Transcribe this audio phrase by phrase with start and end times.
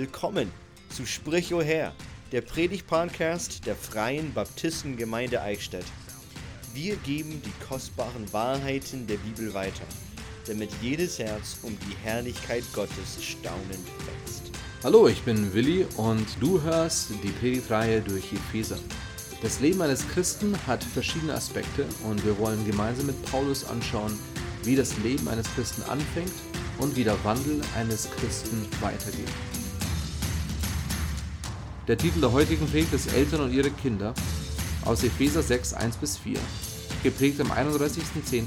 [0.00, 0.50] Willkommen
[0.88, 1.92] zu Sprich o Herr,
[2.32, 5.84] der Predigt-Podcast der Freien Baptistengemeinde Eichstätt.
[6.72, 9.84] Wir geben die kostbaren Wahrheiten der Bibel weiter,
[10.46, 14.50] damit jedes Herz um die Herrlichkeit Gottes staunend wächst.
[14.82, 18.78] Hallo, ich bin Willi und du hörst die Predigtreihe durch Epheser.
[19.42, 24.18] Das Leben eines Christen hat verschiedene Aspekte und wir wollen gemeinsam mit Paulus anschauen,
[24.62, 26.32] wie das Leben eines Christen anfängt
[26.78, 29.28] und wie der Wandel eines Christen weitergeht.
[31.90, 34.14] Der Titel der heutigen Predigt ist Eltern und ihre Kinder
[34.84, 36.38] aus Epheser 6, 1 bis 4,
[37.02, 38.46] geprägt am 31.10.2021.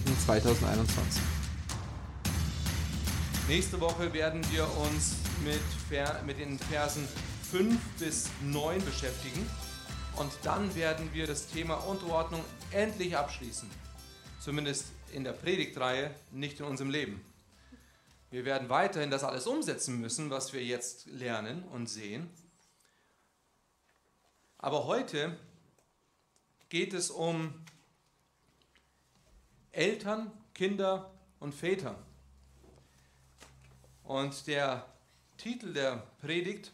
[3.49, 5.59] Nächste Woche werden wir uns mit,
[6.25, 7.05] mit den Versen
[7.52, 9.45] 5 bis 9 beschäftigen
[10.16, 13.69] und dann werden wir das Thema Unterordnung endlich abschließen.
[14.39, 17.19] Zumindest in der Predigtreihe, nicht in unserem Leben.
[18.31, 22.30] Wir werden weiterhin das alles umsetzen müssen, was wir jetzt lernen und sehen.
[24.64, 25.38] Aber heute
[26.69, 27.53] geht es um
[29.73, 31.11] Eltern, Kinder
[31.42, 32.02] und Väter.
[34.05, 34.88] Und der
[35.36, 36.72] Titel der Predigt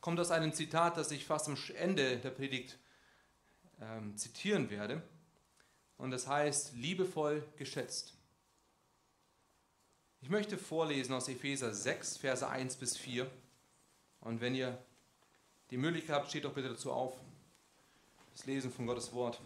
[0.00, 2.78] kommt aus einem Zitat, das ich fast am Ende der Predigt
[3.80, 5.02] ähm, zitieren werde.
[5.98, 8.14] Und das heißt, liebevoll geschätzt.
[10.20, 13.28] Ich möchte vorlesen aus Epheser 6, Verse 1 bis 4.
[14.20, 14.78] Und wenn ihr
[15.70, 17.23] die Möglichkeit habt, steht doch bitte dazu auf.
[18.34, 19.40] Das Lesen von Gottes Wort.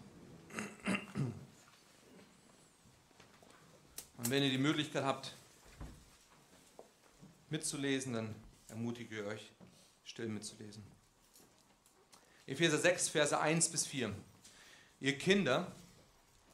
[4.17, 5.37] Und wenn ihr die Möglichkeit habt,
[7.51, 8.35] mitzulesen, dann
[8.69, 9.53] ermutige ich euch,
[10.05, 10.83] still mitzulesen.
[12.47, 14.15] Epheser 6, Verse 1 bis 4.
[15.01, 15.71] Ihr Kinder,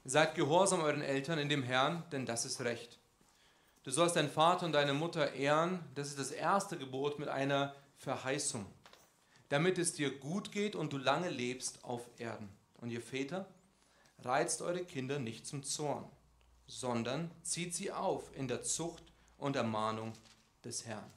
[0.04, 2.98] seid gehorsam euren Eltern in dem Herrn, denn das ist Recht.
[3.84, 7.76] Du sollst deinen Vater und deine Mutter ehren, das ist das erste Gebot mit einer
[7.96, 8.66] Verheißung
[9.54, 12.48] damit es dir gut geht und du lange lebst auf Erden.
[12.80, 13.46] Und ihr Väter,
[14.18, 16.10] reizt eure Kinder nicht zum Zorn,
[16.66, 19.04] sondern zieht sie auf in der Zucht
[19.38, 20.12] und Ermahnung
[20.64, 21.08] des Herrn.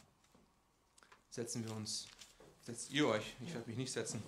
[1.32, 2.06] Setzen wir uns,
[2.62, 4.22] setzt ihr euch, ich werde mich nicht setzen.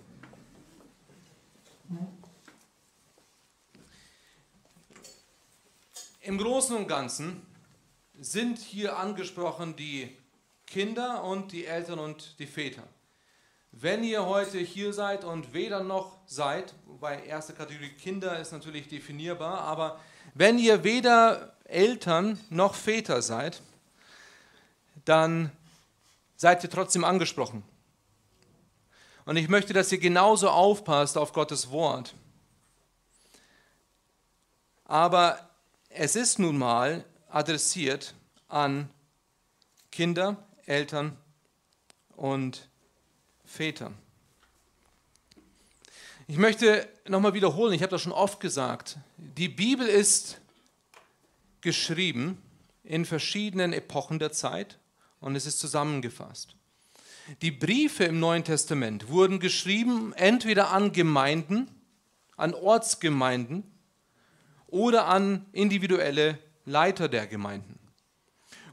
[6.21, 7.45] Im Großen und Ganzen
[8.19, 10.17] sind hier angesprochen die
[10.65, 12.87] Kinder und die Eltern und die Väter.
[13.71, 18.87] Wenn ihr heute hier seid und weder noch seid, wobei erste Kategorie Kinder ist natürlich
[18.87, 19.99] definierbar, aber
[20.33, 23.61] wenn ihr weder Eltern noch Väter seid,
[25.05, 25.51] dann
[26.35, 27.63] seid ihr trotzdem angesprochen.
[29.25, 32.15] Und ich möchte, dass ihr genauso aufpasst auf Gottes Wort.
[34.85, 35.49] Aber
[35.89, 38.15] es ist nun mal adressiert
[38.47, 38.89] an
[39.91, 41.15] Kinder, Eltern
[42.15, 42.68] und
[43.49, 43.91] Väter.
[46.27, 50.39] Ich möchte nochmal wiederholen, ich habe das schon oft gesagt, die Bibel ist
[51.61, 52.39] geschrieben
[52.83, 54.77] in verschiedenen Epochen der Zeit
[55.19, 56.55] und es ist zusammengefasst.
[57.41, 61.69] Die Briefe im Neuen Testament wurden geschrieben entweder an Gemeinden,
[62.37, 63.63] an Ortsgemeinden
[64.67, 67.79] oder an individuelle Leiter der Gemeinden.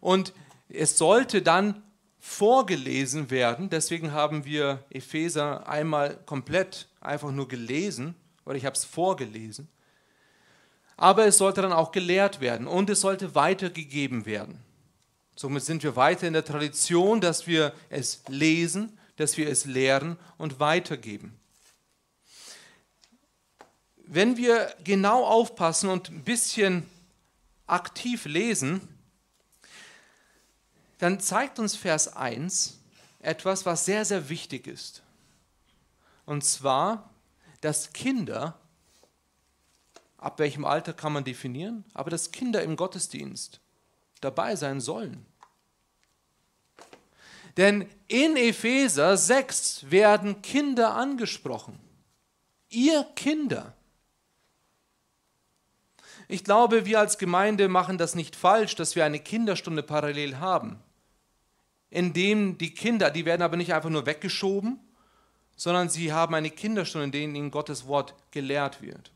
[0.00, 0.34] Und
[0.68, 1.82] es sollte dann
[2.26, 3.70] vorgelesen werden.
[3.70, 8.14] Deswegen haben wir Epheser einmal komplett einfach nur gelesen,
[8.44, 9.68] oder ich habe es vorgelesen.
[10.96, 14.58] Aber es sollte dann auch gelehrt werden und es sollte weitergegeben werden.
[15.36, 20.18] Somit sind wir weiter in der Tradition, dass wir es lesen, dass wir es lehren
[20.36, 21.38] und weitergeben.
[24.04, 26.86] Wenn wir genau aufpassen und ein bisschen
[27.66, 28.95] aktiv lesen,
[30.98, 32.78] dann zeigt uns Vers 1
[33.20, 35.02] etwas, was sehr, sehr wichtig ist.
[36.24, 37.10] Und zwar,
[37.60, 38.58] dass Kinder,
[40.16, 43.60] ab welchem Alter kann man definieren, aber dass Kinder im Gottesdienst
[44.20, 45.26] dabei sein sollen.
[47.56, 51.78] Denn in Epheser 6 werden Kinder angesprochen.
[52.68, 53.74] Ihr Kinder.
[56.28, 60.82] Ich glaube, wir als Gemeinde machen das nicht falsch, dass wir eine Kinderstunde parallel haben
[61.96, 64.78] in dem die Kinder, die werden aber nicht einfach nur weggeschoben,
[65.56, 69.12] sondern sie haben eine Kinderstunde, in der ihnen Gottes Wort gelehrt wird.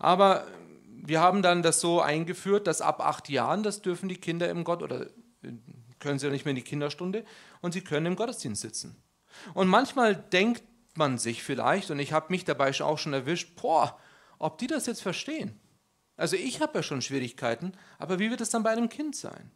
[0.00, 0.48] Aber
[0.88, 4.64] wir haben dann das so eingeführt, dass ab acht Jahren, das dürfen die Kinder im
[4.64, 5.06] Gott, oder
[6.00, 7.24] können sie ja nicht mehr in die Kinderstunde,
[7.60, 9.00] und sie können im Gottesdienst sitzen.
[9.54, 10.64] Und manchmal denkt
[10.94, 13.96] man sich vielleicht, und ich habe mich dabei auch schon erwischt, boah,
[14.40, 15.60] ob die das jetzt verstehen.
[16.16, 19.52] Also ich habe ja schon Schwierigkeiten, aber wie wird es dann bei einem Kind sein?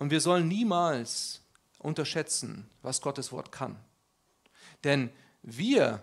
[0.00, 1.42] Und wir sollen niemals
[1.78, 3.76] unterschätzen, was Gottes Wort kann.
[4.82, 5.10] Denn
[5.42, 6.02] wir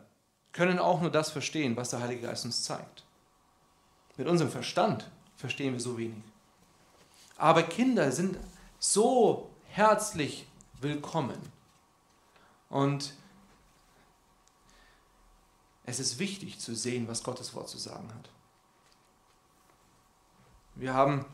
[0.54, 3.04] können auch nur das verstehen, was der Heilige Geist uns zeigt.
[4.16, 6.24] Mit unserem Verstand verstehen wir so wenig.
[7.38, 8.38] Aber Kinder sind
[8.80, 10.48] so herzlich
[10.80, 11.38] willkommen.
[12.70, 13.14] Und
[15.86, 18.30] es ist wichtig zu sehen, was Gottes Wort zu sagen hat.
[20.76, 21.26] Wir haben,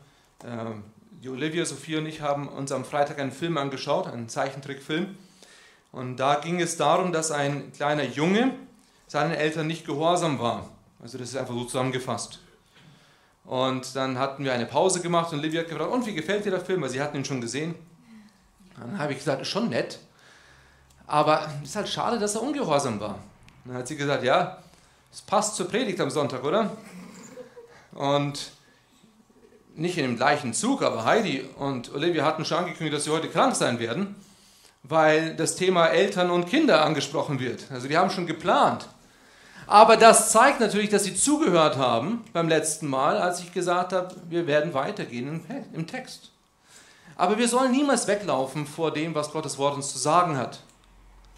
[0.42, 0.74] äh,
[1.24, 5.16] die Olivia, Sophie und ich haben uns am Freitag einen Film angeschaut, einen Zeichentrickfilm.
[5.90, 8.54] Und da ging es darum, dass ein kleiner Junge
[9.06, 10.68] seinen Eltern nicht gehorsam war.
[11.02, 12.40] Also das ist einfach so zusammengefasst.
[13.46, 16.50] Und dann hatten wir eine Pause gemacht und Olivia hat gefragt, und wie gefällt dir
[16.50, 16.82] der Film?
[16.82, 17.74] Weil sie hatten ihn schon gesehen.
[18.78, 20.00] Dann habe ich gesagt, ist schon nett.
[21.06, 23.18] Aber es ist halt schade, dass er ungehorsam war.
[23.64, 24.58] Dann hat sie gesagt, ja,
[25.10, 26.76] es passt zur Predigt am Sonntag, oder?
[27.92, 28.50] Und
[29.76, 33.28] nicht in dem gleichen Zug, aber Heidi und Olivia hatten schon angekündigt, dass sie heute
[33.28, 34.14] krank sein werden,
[34.82, 37.64] weil das Thema Eltern und Kinder angesprochen wird.
[37.70, 38.88] Also die haben schon geplant.
[39.66, 44.14] Aber das zeigt natürlich, dass sie zugehört haben beim letzten Mal, als ich gesagt habe,
[44.28, 45.42] wir werden weitergehen
[45.72, 46.30] im Text.
[47.16, 50.60] Aber wir sollen niemals weglaufen vor dem, was Gottes Wort uns zu sagen hat.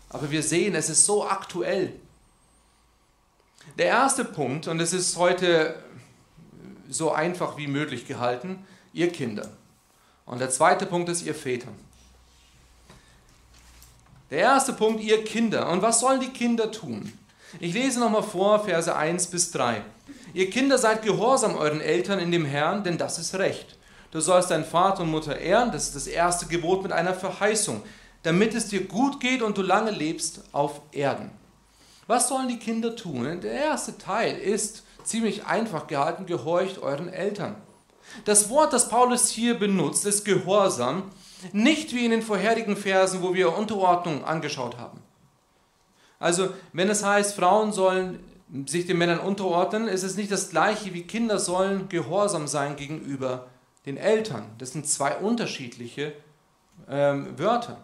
[0.08, 1.92] Aber wir sehen, es ist so aktuell.
[3.78, 5.74] Der erste Punkt, und es ist heute
[6.88, 9.48] so einfach wie möglich gehalten, ihr Kinder.
[10.24, 11.68] Und der zweite Punkt ist ihr Väter.
[14.30, 15.70] Der erste Punkt, ihr Kinder.
[15.70, 17.12] Und was sollen die Kinder tun?
[17.60, 19.82] Ich lese nochmal vor, Verse 1 bis 3.
[20.34, 23.76] Ihr Kinder seid gehorsam euren Eltern in dem Herrn, denn das ist Recht.
[24.10, 27.82] Du sollst deinen Vater und Mutter ehren, das ist das erste Gebot mit einer Verheißung,
[28.22, 31.30] damit es dir gut geht und du lange lebst auf Erden.
[32.06, 33.40] Was sollen die Kinder tun?
[33.40, 37.56] Der erste Teil ist ziemlich einfach gehalten, gehorcht euren Eltern.
[38.24, 41.04] Das Wort, das Paulus hier benutzt, ist Gehorsam,
[41.52, 45.00] nicht wie in den vorherigen Versen, wo wir Unterordnung angeschaut haben.
[46.18, 48.20] Also, wenn es heißt, Frauen sollen
[48.66, 53.48] sich den Männern unterordnen, ist es nicht das gleiche wie Kinder sollen gehorsam sein gegenüber
[53.86, 54.46] den Eltern.
[54.58, 56.12] Das sind zwei unterschiedliche
[56.88, 57.78] ähm, Wörter.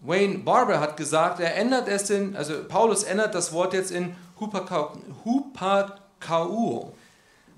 [0.00, 4.14] Wayne Barber hat gesagt, er ändert es in, also Paulus ändert das Wort jetzt in
[5.24, 5.72] Hupakauo.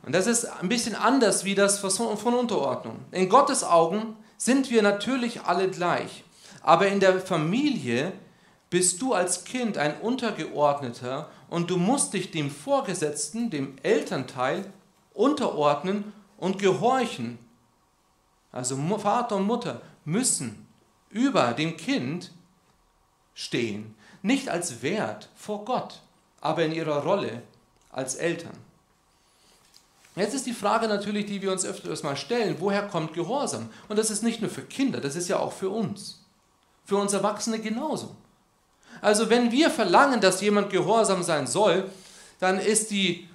[0.02, 3.00] Und das ist ein bisschen anders wie das von Unterordnung.
[3.10, 6.25] In Gottes Augen sind wir natürlich alle gleich.
[6.62, 8.12] Aber in der Familie
[8.70, 14.64] bist du als Kind ein Untergeordneter und du musst dich dem Vorgesetzten, dem Elternteil,
[15.12, 17.38] unterordnen und gehorchen.
[18.52, 20.59] Also Vater und Mutter müssen
[21.10, 22.30] über dem Kind
[23.34, 23.94] stehen.
[24.22, 26.00] Nicht als Wert vor Gott,
[26.40, 27.42] aber in ihrer Rolle
[27.90, 28.56] als Eltern.
[30.16, 33.70] Jetzt ist die Frage natürlich, die wir uns öfters mal stellen, woher kommt Gehorsam?
[33.88, 36.24] Und das ist nicht nur für Kinder, das ist ja auch für uns.
[36.84, 38.16] Für uns Erwachsene genauso.
[39.00, 41.90] Also wenn wir verlangen, dass jemand gehorsam sein soll,
[42.38, 43.28] dann ist die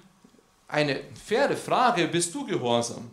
[0.68, 3.10] eine faire Frage, bist du gehorsam?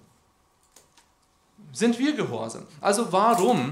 [1.72, 2.66] Sind wir gehorsam?
[2.82, 3.72] Also warum,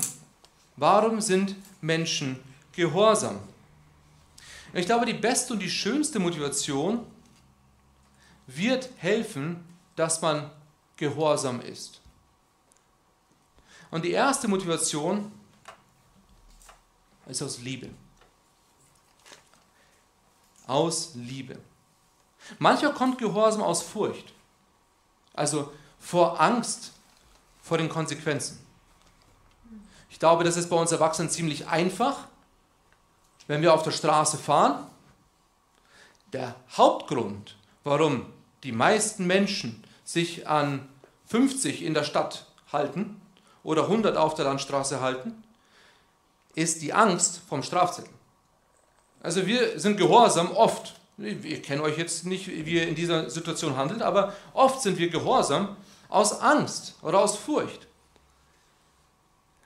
[0.82, 2.38] warum sind Menschen
[2.74, 3.40] gehorsam?
[4.74, 7.06] Ich glaube, die beste und die schönste Motivation
[8.48, 9.64] wird helfen,
[9.96, 10.50] dass man
[10.98, 12.02] gehorsam ist.
[13.92, 15.32] Und die erste Motivation
[17.28, 17.90] ist aus Liebe
[20.72, 21.60] aus Liebe.
[22.60, 24.34] Mancher kommt Gehorsam aus Furcht,
[25.34, 26.94] also vor Angst
[27.62, 28.60] vor den Konsequenzen.
[30.12, 32.28] Ich glaube, das ist bei uns Erwachsenen ziemlich einfach,
[33.48, 34.86] wenn wir auf der Straße fahren.
[36.34, 38.26] Der Hauptgrund, warum
[38.64, 40.88] die meisten Menschen sich an
[41.28, 43.22] 50 in der Stadt halten
[43.64, 45.44] oder 100 auf der Landstraße halten,
[46.56, 48.14] ist die Angst vom Strafzettel.
[49.24, 51.00] Also wir sind gehorsam oft.
[51.18, 55.10] Ich kenne euch jetzt nicht, wie ihr in dieser Situation handelt, aber oft sind wir
[55.10, 55.78] gehorsam
[56.10, 57.88] aus Angst oder aus Furcht.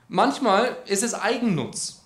[0.08, 2.02] Manchmal ist es Eigennutz.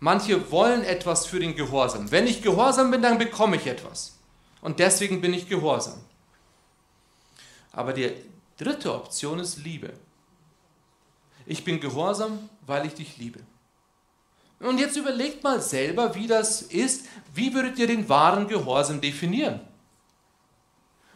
[0.00, 2.10] Manche wollen etwas für den Gehorsam.
[2.10, 4.18] Wenn ich gehorsam bin, dann bekomme ich etwas.
[4.60, 5.98] Und deswegen bin ich gehorsam.
[7.72, 8.12] Aber die
[8.56, 9.92] dritte Option ist Liebe.
[11.46, 13.40] Ich bin gehorsam, weil ich dich liebe.
[14.60, 17.06] Und jetzt überlegt mal selber, wie das ist.
[17.34, 19.60] Wie würdet ihr den wahren Gehorsam definieren?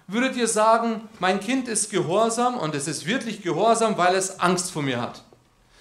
[0.07, 4.71] Würdet ihr sagen, mein Kind ist gehorsam und es ist wirklich gehorsam, weil es Angst
[4.71, 5.25] vor mir hat?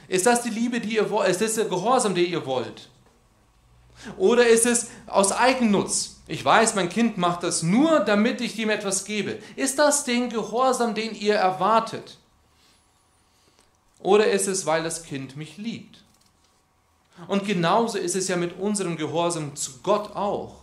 [0.07, 1.29] Ist das die Liebe, die ihr wollt?
[1.29, 2.89] Ist das der Gehorsam, den ihr wollt?
[4.17, 6.17] Oder ist es aus Eigennutz?
[6.27, 9.39] Ich weiß, mein Kind macht das nur, damit ich ihm etwas gebe.
[9.55, 12.17] Ist das den Gehorsam, den ihr erwartet?
[13.99, 16.03] Oder ist es, weil das Kind mich liebt?
[17.27, 20.61] Und genauso ist es ja mit unserem Gehorsam zu Gott auch.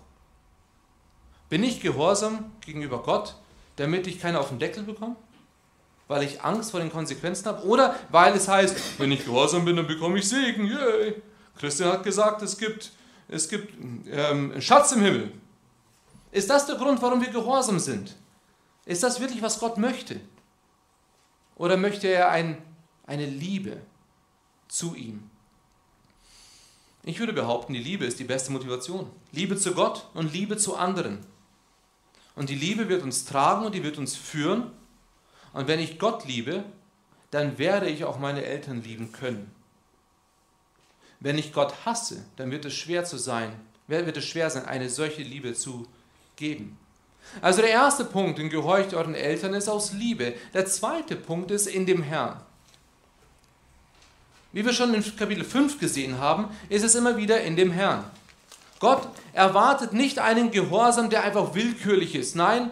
[1.48, 3.34] Bin ich gehorsam gegenüber Gott,
[3.76, 5.16] damit ich keine auf den Deckel bekomme?
[6.06, 7.66] Weil ich Angst vor den Konsequenzen habe?
[7.66, 10.66] Oder weil es heißt, wenn ich gehorsam bin, dann bekomme ich Segen.
[10.66, 11.22] Yay.
[11.58, 12.92] Christian hat gesagt, es gibt,
[13.28, 13.74] es gibt
[14.10, 15.32] ähm, einen Schatz im Himmel.
[16.30, 18.16] Ist das der Grund, warum wir gehorsam sind?
[18.86, 20.20] Ist das wirklich, was Gott möchte?
[21.56, 22.58] Oder möchte er ein,
[23.06, 23.80] eine Liebe
[24.68, 25.30] zu ihm?
[27.04, 29.10] Ich würde behaupten, die Liebe ist die beste Motivation.
[29.30, 31.18] Liebe zu Gott und Liebe zu anderen.
[32.34, 34.70] Und die Liebe wird uns tragen und die wird uns führen.
[35.54, 36.64] Und wenn ich Gott liebe,
[37.30, 39.50] dann werde ich auch meine Eltern lieben können.
[41.20, 43.54] Wenn ich Gott hasse, dann wird es schwer zu sein,
[43.86, 45.86] wird es schwer sein, eine solche Liebe zu
[46.36, 46.78] geben.
[47.40, 50.34] Also der erste Punkt in Gehorcht euren Eltern ist aus Liebe.
[50.52, 52.40] Der zweite Punkt ist in dem Herrn.
[54.52, 58.04] Wie wir schon in Kapitel 5 gesehen haben, ist es immer wieder in dem Herrn.
[58.78, 62.36] Gott erwartet nicht einen Gehorsam, der einfach willkürlich ist.
[62.36, 62.70] Nein,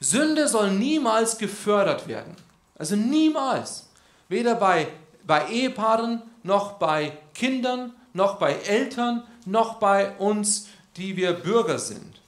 [0.00, 2.36] Sünde soll niemals gefördert werden.
[2.76, 3.88] Also niemals.
[4.28, 4.88] Weder bei,
[5.26, 12.20] bei Ehepaaren, noch bei Kindern, noch bei Eltern, noch bei uns, die wir Bürger sind.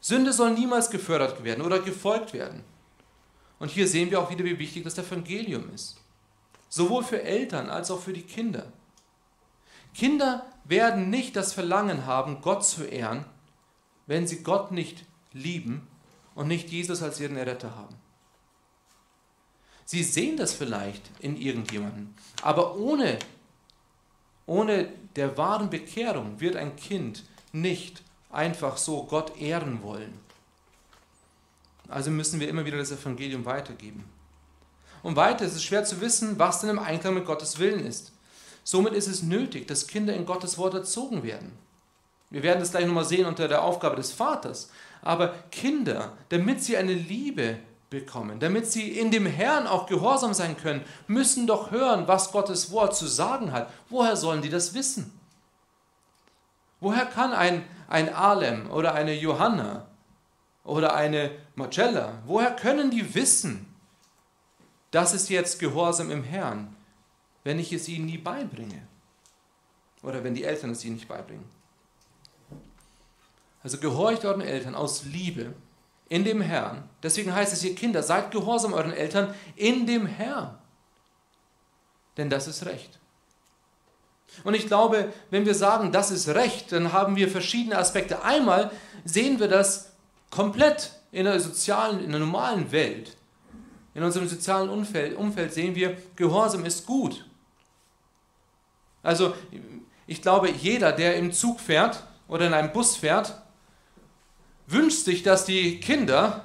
[0.00, 2.64] Sünde soll niemals gefördert werden oder gefolgt werden.
[3.58, 5.96] Und hier sehen wir auch wieder, wie wichtig das Evangelium ist.
[6.68, 8.66] Sowohl für Eltern als auch für die Kinder.
[9.94, 13.24] Kinder werden nicht das Verlangen haben, Gott zu ehren,
[14.06, 15.86] wenn sie Gott nicht lieben
[16.34, 17.94] und nicht Jesus als ihren Erretter haben.
[19.84, 23.18] Sie sehen das vielleicht in irgendjemandem, aber ohne,
[24.46, 30.18] ohne der wahren Bekehrung wird ein Kind nicht einfach so Gott ehren wollen.
[31.88, 34.04] Also müssen wir immer wieder das Evangelium weitergeben.
[35.02, 38.12] Und weiter ist es schwer zu wissen, was denn im Einklang mit Gottes Willen ist.
[38.64, 41.52] Somit ist es nötig, dass Kinder in Gottes Wort erzogen werden.
[42.30, 44.70] Wir werden das gleich nochmal sehen unter der Aufgabe des Vaters.
[45.02, 47.58] Aber Kinder, damit sie eine Liebe
[47.90, 52.70] bekommen, damit sie in dem Herrn auch gehorsam sein können, müssen doch hören, was Gottes
[52.70, 53.70] Wort zu sagen hat.
[53.90, 55.12] Woher sollen die das wissen?
[56.80, 59.86] Woher kann ein, ein Alem oder eine Johanna
[60.64, 63.66] oder eine Marcella, woher können die wissen,
[64.90, 66.74] das ist jetzt Gehorsam im Herrn,
[67.44, 68.82] wenn ich es ihnen nie beibringe?
[70.02, 71.44] Oder wenn die Eltern es ihnen nicht beibringen?
[73.62, 75.54] Also gehorcht euren Eltern aus Liebe
[76.08, 76.88] in dem Herrn.
[77.02, 80.58] Deswegen heißt es hier, Kinder, seid gehorsam euren Eltern in dem Herrn.
[82.16, 82.98] Denn das ist Recht.
[84.44, 88.22] Und ich glaube, wenn wir sagen, das ist Recht, dann haben wir verschiedene Aspekte.
[88.24, 88.70] Einmal
[89.04, 89.92] sehen wir das
[90.30, 93.16] komplett in der sozialen, in der normalen Welt.
[93.94, 97.26] In unserem sozialen Umfeld, Umfeld sehen wir, Gehorsam ist gut.
[99.02, 99.34] Also
[100.06, 103.42] ich glaube, jeder, der im Zug fährt oder in einem Bus fährt,
[104.66, 106.44] wünscht sich, dass die Kinder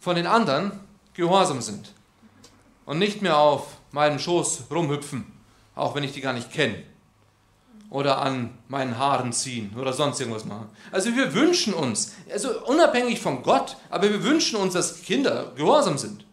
[0.00, 0.72] von den anderen
[1.14, 1.92] gehorsam sind
[2.84, 5.36] und nicht mehr auf meinem Schoß rumhüpfen
[5.76, 6.82] auch wenn ich die gar nicht kenne.
[7.88, 10.68] Oder an meinen Haaren ziehen oder sonst irgendwas machen.
[10.90, 15.96] Also wir wünschen uns, also unabhängig von Gott, aber wir wünschen uns, dass Kinder gehorsam
[15.96, 16.24] sind.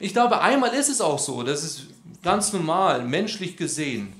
[0.00, 1.82] Ich glaube, einmal ist es auch so, das ist
[2.24, 4.12] ganz normal, menschlich gesehen,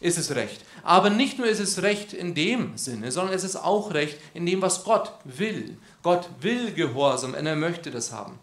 [0.00, 0.62] ist es recht.
[0.86, 4.46] Aber nicht nur ist es recht in dem Sinne, sondern es ist auch recht in
[4.46, 5.76] dem, was Gott will.
[6.04, 8.38] Gott will Gehorsam und er möchte das haben.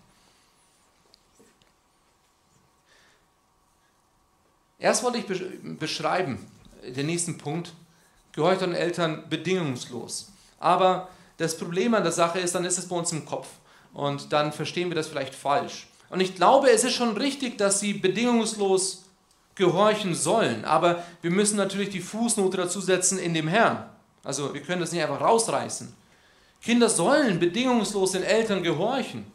[4.78, 6.46] Erst wollte ich beschreiben,
[6.86, 7.72] den nächsten Punkt,
[8.34, 10.30] gehorcht euren Eltern bedingungslos.
[10.60, 11.08] Aber
[11.38, 13.48] das Problem an der Sache ist, dann ist es bei uns im Kopf
[13.94, 15.88] und dann verstehen wir das vielleicht falsch.
[16.10, 19.03] Und ich glaube, es ist schon richtig, dass sie bedingungslos
[19.56, 23.90] gehorchen sollen, aber wir müssen natürlich die Fußnote dazu setzen in dem Herrn.
[24.24, 25.94] Also wir können das nicht einfach rausreißen.
[26.62, 29.26] Kinder sollen bedingungslos den Eltern gehorchen.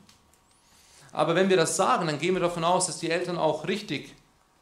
[1.13, 4.15] Aber wenn wir das sagen, dann gehen wir davon aus, dass die Eltern auch richtig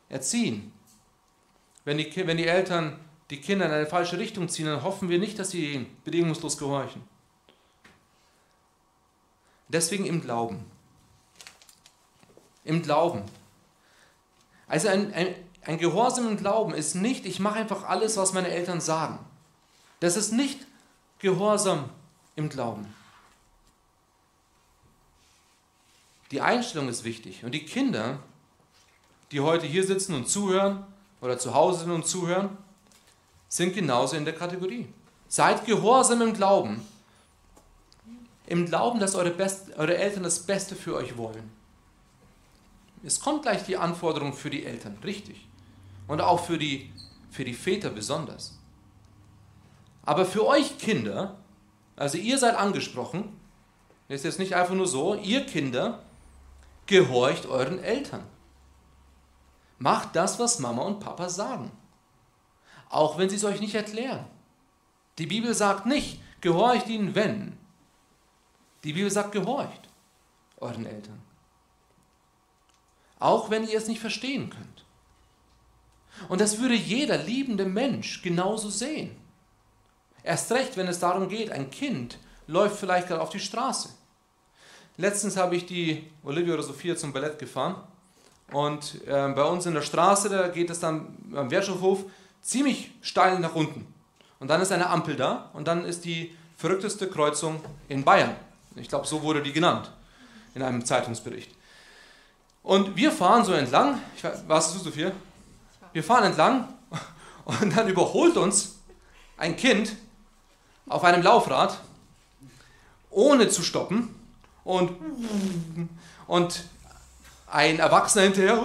[0.09, 0.73] erziehen.
[1.85, 2.99] Wenn die, wenn die Eltern
[3.31, 7.03] die Kinder in eine falsche Richtung ziehen, dann hoffen wir nicht, dass sie bedingungslos gehorchen.
[9.69, 10.65] Deswegen im Glauben.
[12.65, 13.23] Im Glauben.
[14.69, 15.35] Also ein, ein,
[15.67, 19.19] ein Gehorsam im Glauben ist nicht, ich mache einfach alles, was meine Eltern sagen.
[19.99, 20.61] Das ist nicht
[21.19, 21.91] Gehorsam
[22.37, 22.95] im Glauben.
[26.31, 27.45] Die Einstellung ist wichtig.
[27.45, 28.21] Und die Kinder,
[29.33, 30.85] die heute hier sitzen und zuhören,
[31.21, 32.57] oder zu Hause sind und zuhören,
[33.49, 34.87] sind genauso in der Kategorie.
[35.29, 36.87] Seid gehorsam im Glauben.
[38.47, 41.51] Im Glauben, dass eure, Best, eure Eltern das Beste für euch wollen.
[43.03, 45.47] Es kommt gleich die Anforderung für die Eltern, richtig.
[46.07, 46.93] Und auch für die,
[47.31, 48.59] für die Väter besonders.
[50.03, 51.39] Aber für euch Kinder,
[51.97, 53.39] also ihr seid angesprochen,
[54.09, 56.05] ist jetzt nicht einfach nur so, ihr Kinder
[56.87, 58.25] gehorcht euren Eltern.
[59.79, 61.71] Macht das, was Mama und Papa sagen.
[62.89, 64.25] Auch wenn sie es euch nicht erklären.
[65.19, 67.59] Die Bibel sagt nicht, gehorcht ihnen, wenn.
[68.85, 69.89] Die Bibel sagt, gehorcht
[70.59, 71.21] euren Eltern.
[73.19, 74.86] Auch wenn ihr es nicht verstehen könnt.
[76.29, 79.17] Und das würde jeder liebende Mensch genauso sehen.
[80.23, 83.91] Erst recht, wenn es darum geht, ein Kind läuft vielleicht gerade auf die Straße.
[84.97, 87.77] Letztens habe ich die Olivia oder Sophia zum Ballett gefahren
[88.53, 92.05] und äh, bei uns in der Straße, da geht es dann am Wertschöpfhof
[92.41, 93.93] ziemlich steil nach unten.
[94.39, 98.35] Und dann ist eine Ampel da und dann ist die verrückteste Kreuzung in Bayern.
[98.77, 99.91] Ich glaube, so wurde die genannt
[100.55, 101.51] in einem Zeitungsbericht.
[102.63, 105.13] Und wir fahren so entlang, ich ist du, Sophia?
[105.97, 106.69] Wir fahren entlang
[107.47, 108.81] und dann überholt uns
[109.39, 109.97] ein Kind
[110.87, 111.81] auf einem Laufrad,
[113.09, 114.15] ohne zu stoppen
[114.63, 114.93] und,
[116.27, 116.65] und
[117.47, 118.63] ein Erwachsener hinterher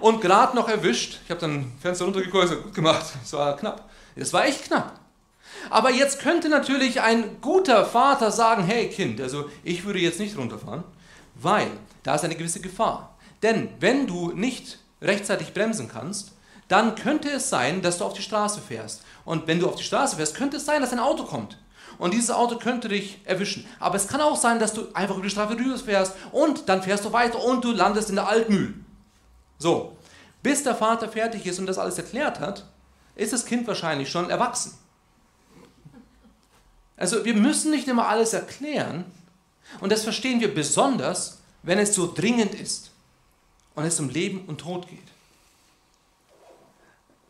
[0.00, 1.20] und gerade noch erwischt.
[1.22, 3.88] Ich habe dann Fenster runtergeguckt, gut gemacht, es war knapp.
[4.16, 4.98] Es war echt knapp.
[5.70, 10.36] Aber jetzt könnte natürlich ein guter Vater sagen, hey Kind, also ich würde jetzt nicht
[10.36, 10.82] runterfahren,
[11.36, 11.70] weil
[12.02, 13.16] da ist eine gewisse Gefahr.
[13.44, 16.32] Denn wenn du nicht rechtzeitig bremsen kannst,
[16.68, 19.02] dann könnte es sein, dass du auf die Straße fährst.
[19.24, 21.58] Und wenn du auf die Straße fährst, könnte es sein, dass ein Auto kommt.
[21.98, 23.66] Und dieses Auto könnte dich erwischen.
[23.80, 26.82] Aber es kann auch sein, dass du einfach über die Straße rüber fährst und dann
[26.82, 28.74] fährst du weiter und du landest in der Altmühl.
[29.58, 29.96] So,
[30.42, 32.66] bis der Vater fertig ist und das alles erklärt hat,
[33.16, 34.78] ist das Kind wahrscheinlich schon erwachsen.
[36.96, 39.04] Also wir müssen nicht immer alles erklären
[39.80, 42.89] und das verstehen wir besonders, wenn es so dringend ist
[43.80, 44.98] und es um Leben und Tod geht.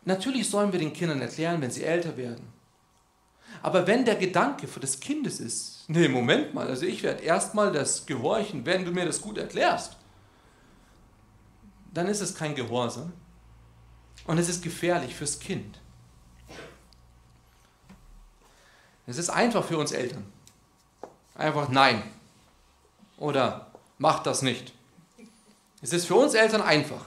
[0.03, 2.51] Natürlich sollen wir den Kindern erklären, wenn sie älter werden.
[3.61, 7.71] Aber wenn der Gedanke für des Kindes ist, nee, Moment mal, also ich werde erstmal
[7.71, 9.95] das gehorchen, wenn du mir das gut erklärst,
[11.93, 13.13] dann ist es kein Gehorsam
[14.25, 15.79] und es ist gefährlich fürs Kind.
[19.07, 20.25] Es ist einfach für uns Eltern.
[21.35, 22.03] Einfach nein.
[23.17, 24.73] Oder macht das nicht.
[25.81, 27.05] Es ist für uns Eltern einfach.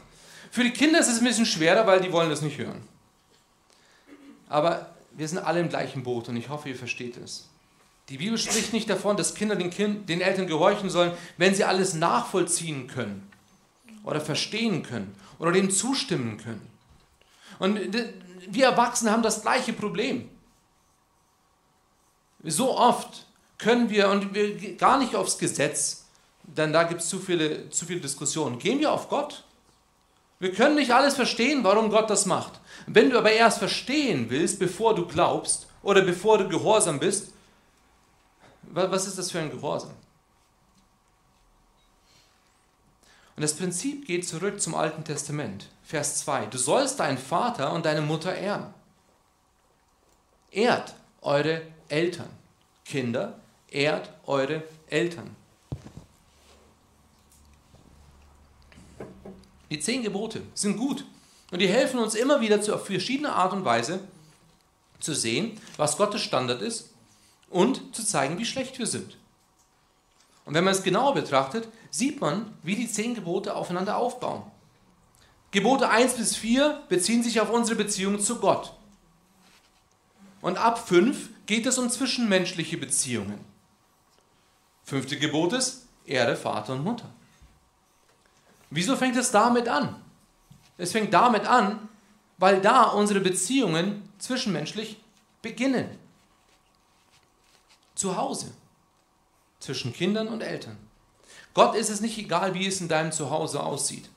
[0.50, 2.86] Für die Kinder ist es ein bisschen schwerer, weil die wollen das nicht hören.
[4.48, 7.48] Aber wir sind alle im gleichen Boot und ich hoffe, ihr versteht es.
[8.08, 11.64] Die Bibel spricht nicht davon, dass Kinder den, kind, den Eltern gehorchen sollen, wenn sie
[11.64, 13.28] alles nachvollziehen können
[14.02, 16.68] oder verstehen können oder dem zustimmen können.
[17.58, 17.80] Und
[18.46, 20.28] wir Erwachsene haben das gleiche Problem.
[22.42, 23.24] So oft
[23.56, 26.03] können wir, und wir gar nicht aufs Gesetz,
[26.46, 28.58] denn da gibt es zu viele, zu viele Diskussionen.
[28.58, 29.44] Gehen wir auf Gott?
[30.38, 32.60] Wir können nicht alles verstehen, warum Gott das macht.
[32.86, 37.32] Wenn du aber erst verstehen willst, bevor du glaubst oder bevor du gehorsam bist,
[38.62, 39.92] was ist das für ein Gehorsam?
[43.36, 45.68] Und das Prinzip geht zurück zum Alten Testament.
[45.84, 46.46] Vers 2.
[46.46, 48.72] Du sollst deinen Vater und deine Mutter ehren.
[50.50, 52.30] Ehrt eure Eltern.
[52.84, 55.34] Kinder, ehrt eure Eltern.
[59.74, 61.04] Die zehn Gebote sind gut
[61.50, 63.98] und die helfen uns immer wieder zu, auf verschiedene Art und Weise
[65.00, 66.90] zu sehen, was Gottes Standard ist
[67.50, 69.16] und zu zeigen, wie schlecht wir sind.
[70.44, 74.44] Und wenn man es genauer betrachtet, sieht man, wie die zehn Gebote aufeinander aufbauen.
[75.50, 78.74] Gebote 1 bis 4 beziehen sich auf unsere Beziehung zu Gott.
[80.40, 83.40] Und ab 5 geht es um zwischenmenschliche Beziehungen.
[84.84, 87.10] Fünfte Gebot ist, Ehre Vater und Mutter.
[88.70, 90.02] Wieso fängt es damit an?
[90.76, 91.88] Es fängt damit an,
[92.38, 95.00] weil da unsere Beziehungen zwischenmenschlich
[95.42, 95.98] beginnen.
[97.94, 98.52] Zu Hause.
[99.60, 100.76] Zwischen Kindern und Eltern.
[101.54, 104.10] Gott ist es nicht egal, wie es in deinem Zuhause aussieht.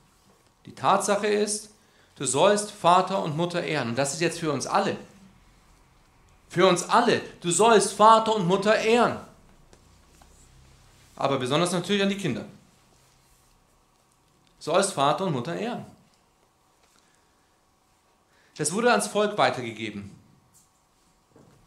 [0.66, 1.70] Die Tatsache ist,
[2.16, 3.90] du sollst Vater und Mutter ehren.
[3.90, 4.96] Und das ist jetzt für uns alle.
[6.48, 7.20] Für uns alle.
[7.40, 9.18] Du sollst Vater und Mutter ehren.
[11.14, 12.44] Aber besonders natürlich an die Kinder.
[14.58, 15.86] Sollst Vater und Mutter ehren.
[18.56, 20.10] Das wurde ans Volk weitergegeben.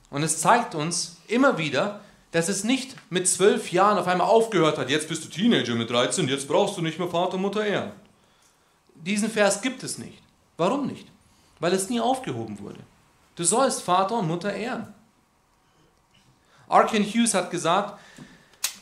[0.09, 2.01] Und es zeigt uns immer wieder,
[2.31, 5.89] dass es nicht mit zwölf Jahren auf einmal aufgehört hat, jetzt bist du Teenager mit
[5.89, 7.91] 13, jetzt brauchst du nicht mehr Vater und Mutter ehren.
[8.95, 10.21] Diesen Vers gibt es nicht.
[10.57, 11.07] Warum nicht?
[11.59, 12.79] Weil es nie aufgehoben wurde.
[13.35, 14.93] Du sollst Vater und Mutter ehren.
[16.67, 17.99] Arkin Hughes hat gesagt,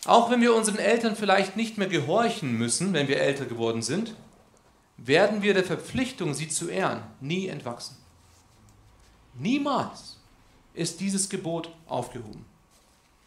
[0.06, 4.16] Auch wenn wir unseren Eltern vielleicht nicht mehr gehorchen müssen, wenn wir älter geworden sind,
[4.98, 7.98] werden wir der Verpflichtung, sie zu ehren, nie entwachsen.
[9.34, 10.18] Niemals
[10.74, 12.46] ist dieses Gebot aufgehoben.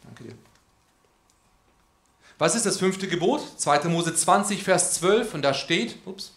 [0.03, 0.35] Danke dir.
[2.37, 3.41] Was ist das fünfte Gebot?
[3.57, 3.85] 2.
[3.85, 6.33] Mose 20, Vers 12, und da steht, ups,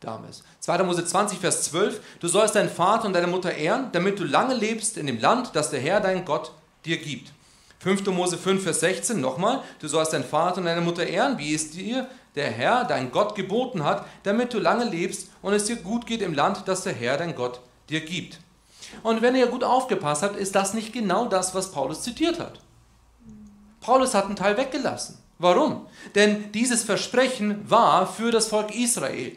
[0.00, 0.42] damals.
[0.60, 0.82] 2.
[0.84, 4.54] Mose 20, Vers 12, du sollst deinen Vater und deine Mutter ehren, damit du lange
[4.54, 6.52] lebst in dem Land, das der Herr, dein Gott,
[6.84, 7.32] dir gibt.
[7.82, 8.06] 5.
[8.06, 11.72] Mose 5, Vers 16, nochmal, du sollst deinen Vater und deine Mutter ehren, wie es
[11.72, 16.06] dir der Herr, dein Gott, geboten hat, damit du lange lebst und es dir gut
[16.06, 18.38] geht im Land, das der Herr, dein Gott, dir gibt.
[19.02, 22.60] Und wenn ihr gut aufgepasst habt, ist das nicht genau das, was Paulus zitiert hat.
[23.80, 25.18] Paulus hat einen Teil weggelassen.
[25.38, 25.86] Warum?
[26.14, 29.36] Denn dieses Versprechen war für das Volk Israel.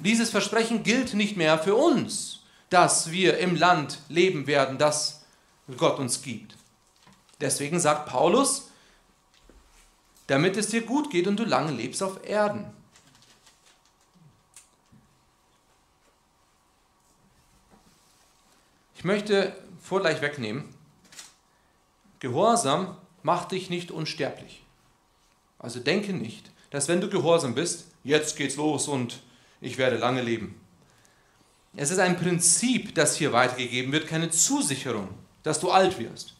[0.00, 5.24] Dieses Versprechen gilt nicht mehr für uns, dass wir im Land leben werden, das
[5.76, 6.57] Gott uns gibt.
[7.40, 8.70] Deswegen sagt Paulus,
[10.26, 12.70] damit es dir gut geht und du lange lebst auf Erden.
[18.94, 20.74] Ich möchte vor gleich wegnehmen,
[22.20, 24.62] Gehorsam macht dich nicht unsterblich.
[25.58, 29.22] Also denke nicht, dass wenn du gehorsam bist, jetzt geht's los und
[29.60, 30.60] ich werde lange leben.
[31.76, 35.10] Es ist ein Prinzip, das hier weitergegeben wird, keine Zusicherung,
[35.44, 36.34] dass du alt wirst.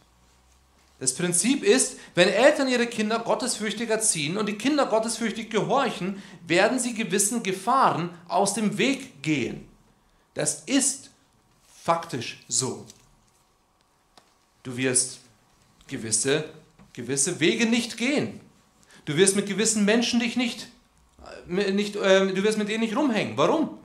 [1.00, 6.80] Das Prinzip ist, wenn Eltern ihre Kinder gottesfürchtig erziehen und die Kinder gottesfürchtig gehorchen, werden
[6.80, 9.68] sie gewissen Gefahren aus dem Weg gehen.
[10.34, 11.11] Das ist
[11.84, 12.84] faktisch so.
[14.64, 15.20] Du wirst
[15.87, 16.44] gewisse,
[16.92, 18.40] gewisse Wege nicht gehen.
[19.04, 20.68] Du wirst mit gewissen Menschen dich nicht,
[21.48, 23.37] äh, nicht äh, du wirst mit denen nicht rumhängen.
[23.37, 23.78] Warum?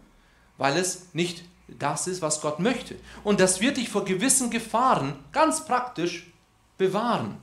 [0.57, 2.95] Weil es nicht das ist, was Gott möchte.
[3.23, 6.32] Und das wird dich vor gewissen Gefahren ganz praktisch
[6.77, 7.37] bewahren.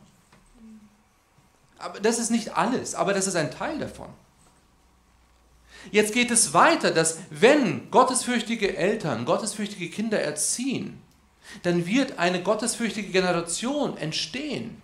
[1.79, 4.11] Aber das ist nicht alles, aber das ist ein Teil davon.
[5.91, 11.01] Jetzt geht es weiter, dass wenn gottesfürchtige Eltern gottesfürchtige Kinder erziehen,
[11.63, 14.81] dann wird eine gottesfürchtige Generation entstehen.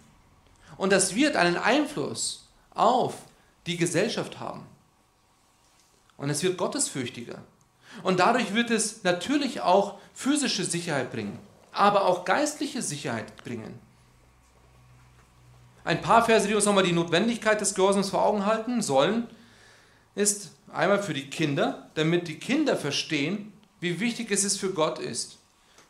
[0.77, 3.15] Und das wird einen Einfluss auf
[3.67, 4.67] die Gesellschaft haben.
[6.17, 7.43] Und es wird gottesfürchtiger.
[8.03, 11.39] Und dadurch wird es natürlich auch physische Sicherheit bringen,
[11.73, 13.79] aber auch geistliche Sicherheit bringen.
[15.87, 19.29] Ein paar Verse, die uns nochmal die Notwendigkeit des Gehorsams vor Augen halten sollen,
[20.17, 24.99] ist einmal für die Kinder, damit die Kinder verstehen, wie wichtig es ist für Gott
[24.99, 25.39] ist,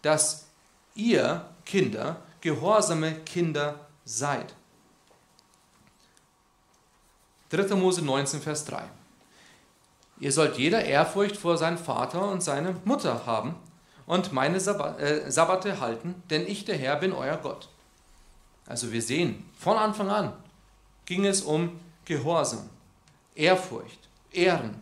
[0.02, 0.48] dass
[0.94, 4.54] ihr Kinder gehorsame Kinder seid.
[7.48, 7.74] 3.
[7.76, 8.82] Mose 19, Vers 3.
[10.20, 13.54] Ihr sollt jeder Ehrfurcht vor seinem Vater und seine Mutter haben
[14.04, 17.70] und meine äh, Sabbate halten, denn ich, der Herr, bin euer Gott.
[18.66, 20.32] Also wir sehen, von Anfang an
[21.04, 22.68] ging es um Gehorsam,
[23.34, 23.98] Ehrfurcht,
[24.32, 24.74] Ehren.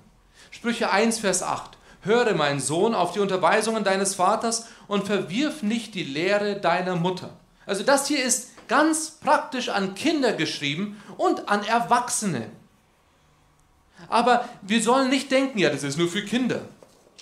[0.51, 1.77] Sprüche 1, Vers 8.
[2.03, 7.31] Höre, mein Sohn, auf die Unterweisungen deines Vaters und verwirf nicht die Lehre deiner Mutter.
[7.66, 12.51] Also das hier ist ganz praktisch an Kinder geschrieben und an Erwachsene.
[14.09, 16.62] Aber wir sollen nicht denken, ja, das ist nur für Kinder.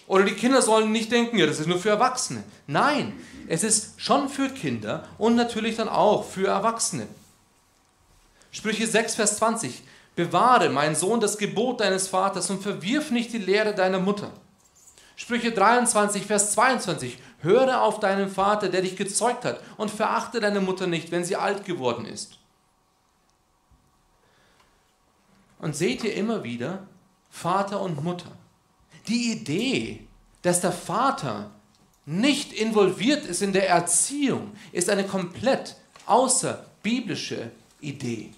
[0.09, 2.42] Oder die Kinder sollen nicht denken, ja, das ist nur für Erwachsene.
[2.66, 3.14] Nein,
[3.53, 7.07] es ist schon für Kinder und natürlich dann auch für Erwachsene.
[8.51, 9.83] Sprüche 6, Vers 20.
[10.17, 14.31] Bewahre, mein Sohn, das Gebot deines Vaters und verwirf nicht die Lehre deiner Mutter.
[15.17, 17.19] Sprüche 23, Vers 22.
[17.43, 21.37] Höre auf deinen Vater, der dich gezeugt hat, und verachte deine Mutter nicht, wenn sie
[21.37, 22.38] alt geworden ist.
[25.59, 26.87] Und seht ihr immer wieder
[27.29, 28.33] Vater und Mutter.
[29.09, 30.07] Die Idee,
[30.41, 31.51] dass der Vater
[32.05, 38.33] nicht involviert ist in der Erziehung, ist eine komplett außerbiblische Idee.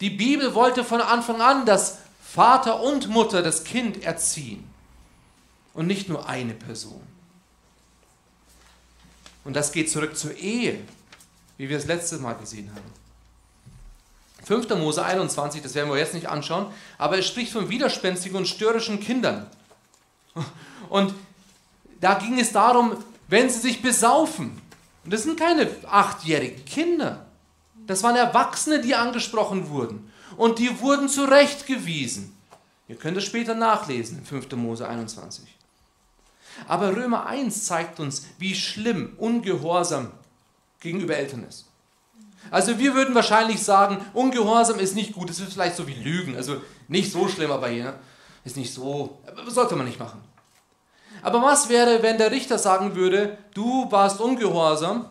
[0.00, 4.68] Die Bibel wollte von Anfang an, dass Vater und Mutter das Kind erziehen
[5.74, 7.02] und nicht nur eine Person.
[9.44, 10.80] Und das geht zurück zur Ehe,
[11.58, 12.92] wie wir es letztes Mal gesehen haben.
[14.44, 14.68] 5.
[14.70, 16.66] Mose 21, das werden wir jetzt nicht anschauen,
[16.98, 19.46] aber es spricht von widerspenstigen und störrischen Kindern.
[20.88, 21.14] Und
[22.02, 22.96] da ging es darum,
[23.28, 24.60] wenn sie sich besaufen,
[25.04, 27.26] und das sind keine achtjährigen Kinder,
[27.86, 30.10] das waren Erwachsene, die angesprochen wurden.
[30.36, 32.36] Und die wurden zurechtgewiesen.
[32.88, 34.52] Ihr könnt es später nachlesen, in 5.
[34.52, 35.44] Mose 21.
[36.66, 40.10] Aber Römer 1 zeigt uns, wie schlimm Ungehorsam
[40.80, 41.66] gegenüber Eltern ist.
[42.50, 46.36] Also wir würden wahrscheinlich sagen, Ungehorsam ist nicht gut, es ist vielleicht so wie Lügen,
[46.36, 47.98] also nicht so schlimm, aber hier
[48.44, 50.20] ist nicht so, sollte man nicht machen.
[51.22, 55.08] Aber was wäre, wenn der Richter sagen würde, du warst ungehorsam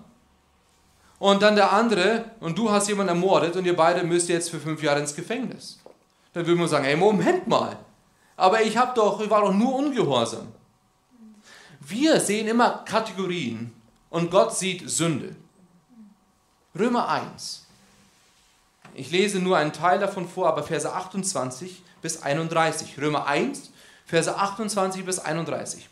[1.20, 4.60] und dann der andere und du hast jemanden ermordet und ihr beide müsst jetzt für
[4.60, 5.80] fünf Jahre ins Gefängnis.
[6.34, 7.78] Dann würde man sagen, hey, Moment mal,
[8.36, 10.48] aber ich, hab doch, ich war doch nur ungehorsam.
[11.80, 13.72] Wir sehen immer Kategorien
[14.10, 15.36] und Gott sieht Sünde.
[16.78, 17.66] Römer 1.
[18.94, 23.00] Ich lese nur einen Teil davon vor, aber Verse 28 bis 31.
[23.00, 23.72] Römer 1,
[24.06, 25.90] Verse 28 bis 31.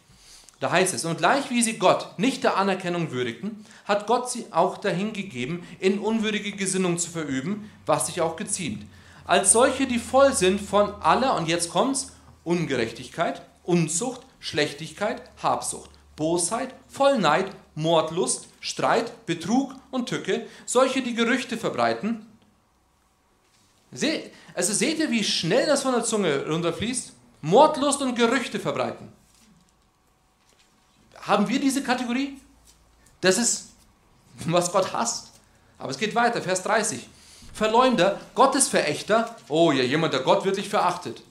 [0.60, 4.48] Da heißt es, und gleich wie sie Gott nicht der Anerkennung würdigten, hat Gott sie
[4.52, 8.86] auch dahingegeben, in unwürdige Gesinnung zu verüben, was sich auch geziemt.
[9.26, 16.74] Als solche, die voll sind von aller, und jetzt kommt's, Ungerechtigkeit, Unzucht, Schlechtigkeit, Habsucht, Bosheit,
[16.88, 17.45] Vollneid,
[17.76, 22.26] Mordlust, Streit, Betrug und Tücke, solche, die Gerüchte verbreiten.
[23.91, 27.13] Also seht ihr, wie schnell das von der Zunge runterfließt?
[27.41, 29.18] Mordlust und Gerüchte verbreiten.
[31.21, 32.39] Haben wir diese Kategorie?
[33.21, 33.69] Das ist,
[34.45, 35.32] was Gott hasst.
[35.77, 37.08] Aber es geht weiter, Vers 30.
[37.53, 41.21] Verleumder, Gottesverächter, oh ja, jemand, der Gott wirklich verachtet.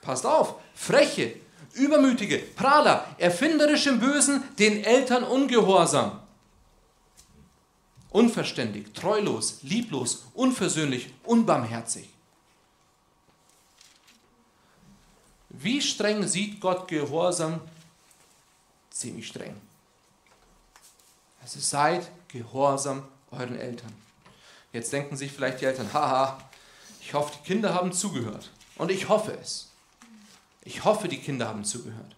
[0.00, 1.34] Passt auf, freche,
[1.74, 6.20] übermütige, Prahler, erfinderisch im Bösen, den Eltern ungehorsam.
[8.10, 12.08] Unverständig, treulos, lieblos, unversöhnlich, unbarmherzig.
[15.48, 17.60] Wie streng sieht Gott Gehorsam?
[18.94, 19.60] Ziemlich streng.
[21.42, 23.02] Also seid gehorsam
[23.32, 23.92] euren Eltern.
[24.72, 26.38] Jetzt denken sich vielleicht die Eltern, haha,
[27.00, 28.50] ich hoffe, die Kinder haben zugehört.
[28.76, 29.68] Und ich hoffe es.
[30.62, 32.14] Ich hoffe, die Kinder haben zugehört.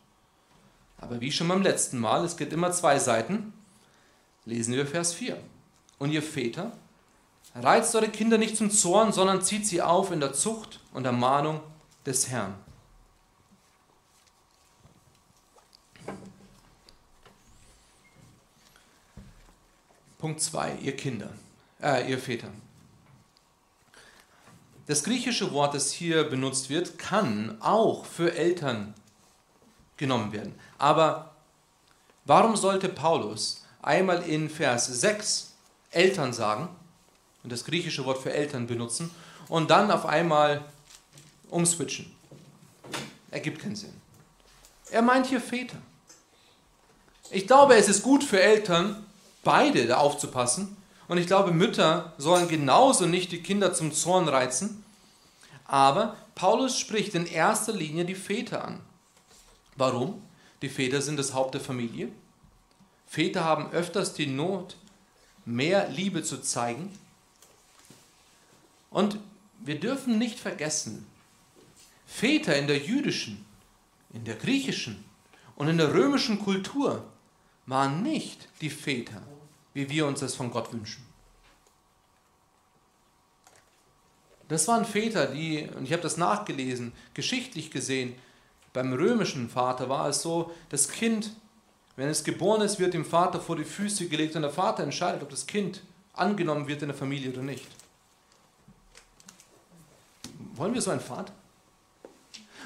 [0.99, 3.55] Aber wie schon beim letzten Mal, es gibt immer zwei Seiten,
[4.45, 5.43] lesen wir Vers 4.
[5.99, 6.73] Und ihr Väter,
[7.55, 11.63] reizt eure Kinder nicht zum Zorn, sondern zieht sie auf in der Zucht und Ermahnung
[12.05, 12.55] des Herrn.
[20.19, 21.31] Punkt 2, ihr Kinder,
[21.83, 22.49] äh, ihr Väter.
[24.87, 28.95] Das griechische Wort, das hier benutzt wird, kann auch für Eltern
[29.97, 30.55] genommen werden.
[30.79, 31.35] Aber
[32.25, 35.53] warum sollte Paulus einmal in Vers 6
[35.91, 36.69] Eltern sagen
[37.43, 39.11] und das griechische Wort für Eltern benutzen
[39.49, 40.65] und dann auf einmal
[41.51, 42.15] umswitchen?
[43.31, 43.93] Ergibt keinen Sinn.
[44.91, 45.79] Er meint hier Väter.
[47.31, 49.06] Ich glaube, es ist gut für Eltern,
[49.47, 54.85] beide da aufzupassen und ich glaube, Mütter sollen genauso nicht die Kinder zum Zorn reizen.
[55.65, 58.81] Aber Paulus spricht in erster Linie die Väter an.
[59.77, 60.21] Warum?
[60.63, 62.09] Die Väter sind das Haupt der Familie.
[63.07, 64.77] Väter haben öfters die Not,
[65.45, 66.91] mehr Liebe zu zeigen.
[68.91, 69.21] Und
[69.61, 71.07] wir dürfen nicht vergessen,
[72.05, 73.45] Väter in der jüdischen,
[74.13, 75.05] in der griechischen
[75.55, 77.05] und in der römischen Kultur
[77.67, 79.23] waren nicht die Väter
[79.77, 81.05] wie wir uns das von Gott wünschen.
[84.49, 88.15] Das waren Väter, die, und ich habe das nachgelesen, geschichtlich gesehen,
[88.73, 91.31] beim römischen Vater war es so, das Kind,
[91.97, 95.23] wenn es geboren ist, wird dem Vater vor die Füße gelegt und der Vater entscheidet,
[95.23, 95.83] ob das Kind
[96.15, 97.67] angenommen wird in der Familie oder nicht.
[100.55, 101.35] Wollen wir so einen Vater?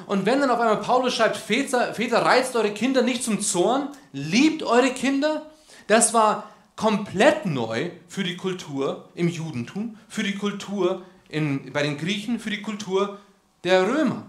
[0.06, 3.88] Und wenn dann auf einmal Paulus schreibt, Väter, Väter reizt eure Kinder nicht zum Zorn,
[4.12, 5.50] liebt eure Kinder,
[5.88, 11.98] das war komplett neu für die Kultur im Judentum, für die Kultur in, bei den
[11.98, 13.18] Griechen, für die Kultur
[13.64, 14.24] der Römer.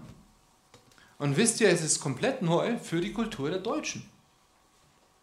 [1.16, 4.06] Und wisst ihr, es ist komplett neu für die Kultur der Deutschen.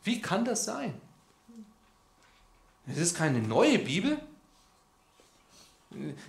[0.03, 0.99] Wie kann das sein?
[2.87, 4.17] Es ist keine neue Bibel.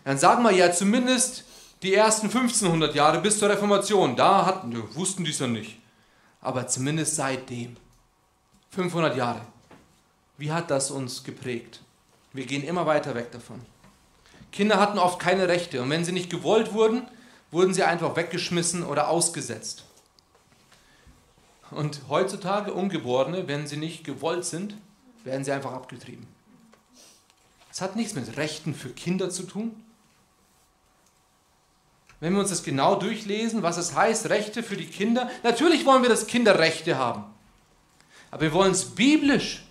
[0.04, 1.44] Dann sagen wir ja zumindest
[1.82, 4.16] die ersten 1500 Jahre bis zur Reformation.
[4.16, 5.78] Da hatten, wussten die es ja nicht.
[6.42, 7.78] Aber zumindest seitdem.
[8.72, 9.46] 500 Jahre.
[10.40, 11.83] Wie hat das uns geprägt?
[12.33, 13.61] Wir gehen immer weiter weg davon.
[14.53, 17.07] Kinder hatten oft keine Rechte und wenn sie nicht gewollt wurden,
[17.50, 19.85] wurden sie einfach weggeschmissen oder ausgesetzt.
[21.70, 24.79] Und heutzutage Ungeborene, wenn sie nicht gewollt sind,
[25.24, 26.26] werden sie einfach abgetrieben.
[27.70, 29.85] Es hat nichts mit Rechten für Kinder zu tun.
[32.18, 36.00] Wenn wir uns das genau durchlesen, was es heißt, Rechte für die Kinder, natürlich wollen
[36.00, 37.24] wir, dass Kinder Rechte haben.
[38.31, 39.66] Aber wir wollen es biblisch.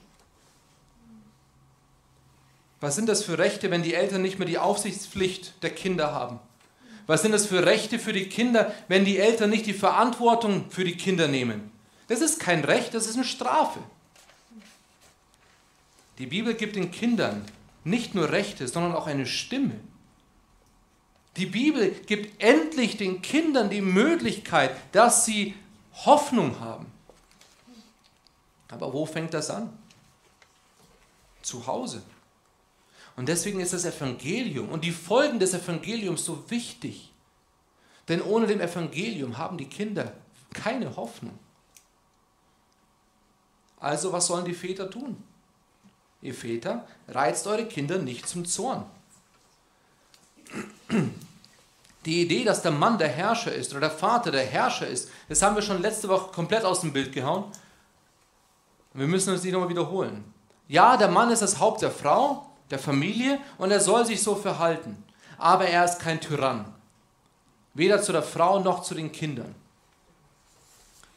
[2.81, 6.39] Was sind das für Rechte, wenn die Eltern nicht mehr die Aufsichtspflicht der Kinder haben?
[7.07, 10.83] Was sind das für Rechte für die Kinder, wenn die Eltern nicht die Verantwortung für
[10.83, 11.71] die Kinder nehmen?
[12.07, 13.79] Das ist kein Recht, das ist eine Strafe.
[16.19, 17.45] Die Bibel gibt den Kindern
[17.83, 19.79] nicht nur Rechte, sondern auch eine Stimme.
[21.37, 25.55] Die Bibel gibt endlich den Kindern die Möglichkeit, dass sie
[26.05, 26.85] Hoffnung haben.
[28.69, 29.77] Aber wo fängt das an?
[31.41, 32.03] Zu Hause.
[33.19, 37.11] Und deswegen ist das Evangelium und die Folgen des Evangeliums so wichtig.
[38.07, 40.13] Denn ohne dem Evangelium haben die Kinder
[40.53, 41.37] keine Hoffnung.
[43.77, 45.21] Also was sollen die Väter tun?
[46.21, 48.85] Ihr Väter, reizt eure Kinder nicht zum Zorn.
[52.05, 55.41] Die Idee, dass der Mann der Herrscher ist oder der Vater der Herrscher ist, das
[55.41, 57.51] haben wir schon letzte Woche komplett aus dem Bild gehauen.
[58.93, 60.23] Wir müssen uns nicht nochmal wiederholen.
[60.69, 64.35] Ja, der Mann ist das Haupt der Frau, der Familie und er soll sich so
[64.35, 65.03] verhalten.
[65.37, 66.65] Aber er ist kein Tyrann.
[67.73, 69.55] Weder zu der Frau noch zu den Kindern.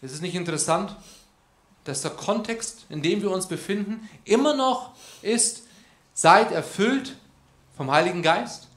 [0.00, 0.96] Ist es nicht interessant,
[1.84, 5.64] dass der Kontext, in dem wir uns befinden, immer noch ist,
[6.14, 7.16] seid erfüllt
[7.76, 8.68] vom Heiligen Geist?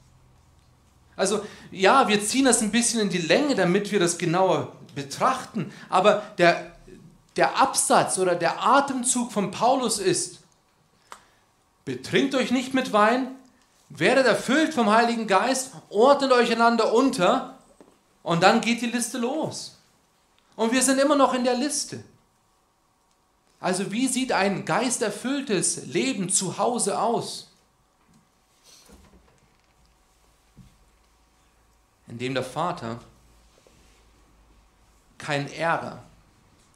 [1.16, 5.72] Also ja, wir ziehen das ein bisschen in die Länge, damit wir das genauer betrachten,
[5.88, 6.72] aber der,
[7.36, 10.40] der Absatz oder der Atemzug von Paulus ist,
[11.86, 13.36] betrinkt euch nicht mit Wein,
[13.88, 17.58] werdet erfüllt vom Heiligen Geist, ordnet euch einander unter
[18.22, 19.78] und dann geht die Liste los.
[20.56, 22.02] Und wir sind immer noch in der Liste.
[23.60, 27.52] Also wie sieht ein geisterfülltes Leben zu Hause aus?
[32.08, 33.00] Indem der Vater
[35.18, 36.02] kein Ärger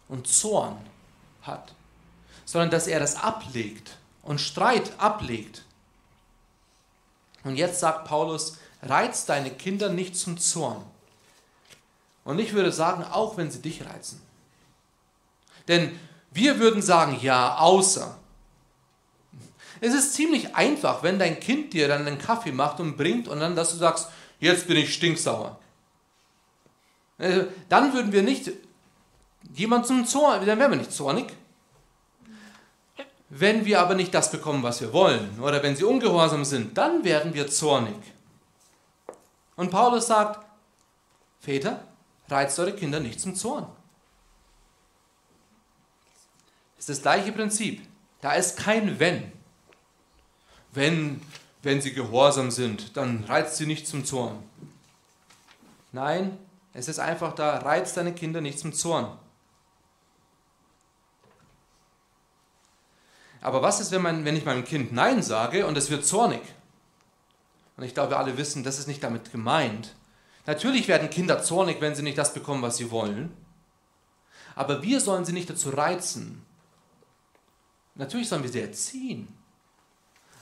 [0.09, 0.77] und Zorn
[1.43, 1.75] hat,
[2.45, 3.97] sondern dass er das ablegt
[4.31, 5.65] und Streit ablegt.
[7.43, 10.85] Und jetzt sagt Paulus, reiz deine Kinder nicht zum Zorn.
[12.23, 14.23] Und ich würde sagen, auch wenn sie dich reizen.
[15.67, 15.99] Denn
[16.31, 18.17] wir würden sagen, ja, außer.
[19.81, 23.41] Es ist ziemlich einfach, wenn dein Kind dir dann einen Kaffee macht und bringt und
[23.41, 25.59] dann, dass du sagst, jetzt bin ich stinksauer.
[27.19, 28.53] Äh, dann würden wir nicht
[29.55, 31.35] jemand zum Zorn, dann wären wir nicht zornig.
[33.31, 37.05] Wenn wir aber nicht das bekommen, was wir wollen, oder wenn sie ungehorsam sind, dann
[37.05, 37.97] werden wir zornig.
[39.55, 40.45] Und Paulus sagt,
[41.41, 41.85] Väter,
[42.29, 43.67] reizt eure Kinder nicht zum Zorn.
[46.77, 47.87] Das ist das gleiche Prinzip.
[48.21, 49.31] Da ist kein Wenn.
[50.73, 51.23] Wenn,
[51.63, 54.43] wenn sie gehorsam sind, dann reizt sie nicht zum Zorn.
[55.93, 56.37] Nein,
[56.73, 59.17] es ist einfach da, reizt deine Kinder nicht zum Zorn.
[63.41, 66.43] Aber was ist, wenn, man, wenn ich meinem Kind Nein sage und es wird zornig?
[67.77, 69.95] Und ich glaube, wir alle wissen, das ist nicht damit gemeint.
[70.47, 73.33] Natürlich werden Kinder zornig, wenn sie nicht das bekommen, was sie wollen.
[74.55, 76.45] Aber wir sollen sie nicht dazu reizen.
[77.95, 79.29] Natürlich sollen wir sie erziehen.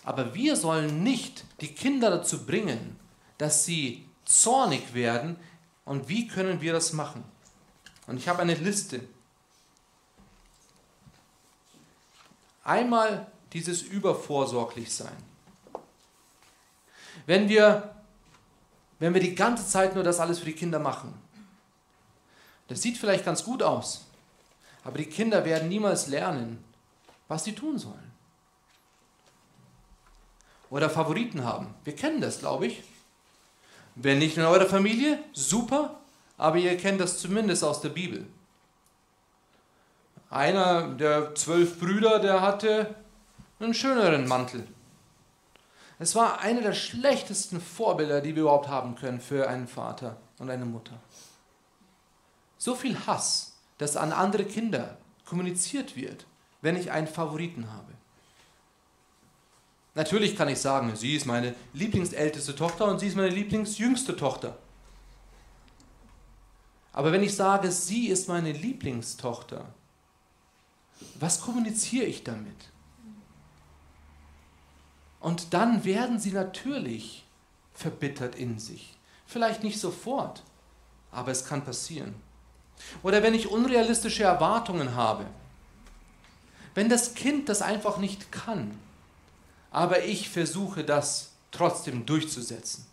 [0.05, 2.97] Aber wir sollen nicht die Kinder dazu bringen,
[3.37, 5.37] dass sie zornig werden.
[5.85, 7.25] Und wie können wir das machen?
[8.07, 9.01] Und ich habe eine Liste
[12.69, 15.17] Einmal dieses übervorsorglich sein.
[17.25, 17.95] Wenn wir,
[18.99, 21.15] wenn wir die ganze Zeit nur das alles für die Kinder machen,
[22.69, 24.05] das sieht vielleicht ganz gut aus,
[24.85, 26.63] aber die Kinder werden niemals lernen,
[27.27, 28.13] was sie tun sollen.
[30.69, 31.75] Oder Favoriten haben.
[31.85, 32.83] Wir kennen das, glaube ich.
[33.95, 36.01] Wenn nicht in eurer Familie, super,
[36.37, 38.27] aber ihr kennt das zumindest aus der Bibel.
[40.31, 42.95] Einer der zwölf Brüder, der hatte
[43.61, 44.67] einen schöneren Mantel.
[45.99, 50.51] Es war eine der schlechtesten Vorbilder, die wir überhaupt haben können für einen Vater und
[50.51, 50.99] eine Mutter.
[52.57, 56.27] So viel Hass, dass an andere Kinder kommuniziert wird,
[56.61, 57.93] wenn ich einen Favoriten habe.
[59.95, 64.57] Natürlich kann ich sagen, sie ist meine lieblingsälteste Tochter und sie ist meine lieblingsjüngste Tochter.
[66.93, 69.75] Aber wenn ich sage, sie ist meine Lieblingstochter,
[71.19, 72.71] was kommuniziere ich damit?
[75.21, 77.25] Und dann werden sie natürlich
[77.75, 78.97] verbittert in sich.
[79.27, 80.43] Vielleicht nicht sofort,
[81.11, 82.15] aber es kann passieren.
[83.03, 85.27] Oder wenn ich unrealistische Erwartungen habe.
[86.75, 88.79] Wenn das Kind das einfach nicht kann,
[89.71, 92.87] aber ich versuche das trotzdem durchzusetzen.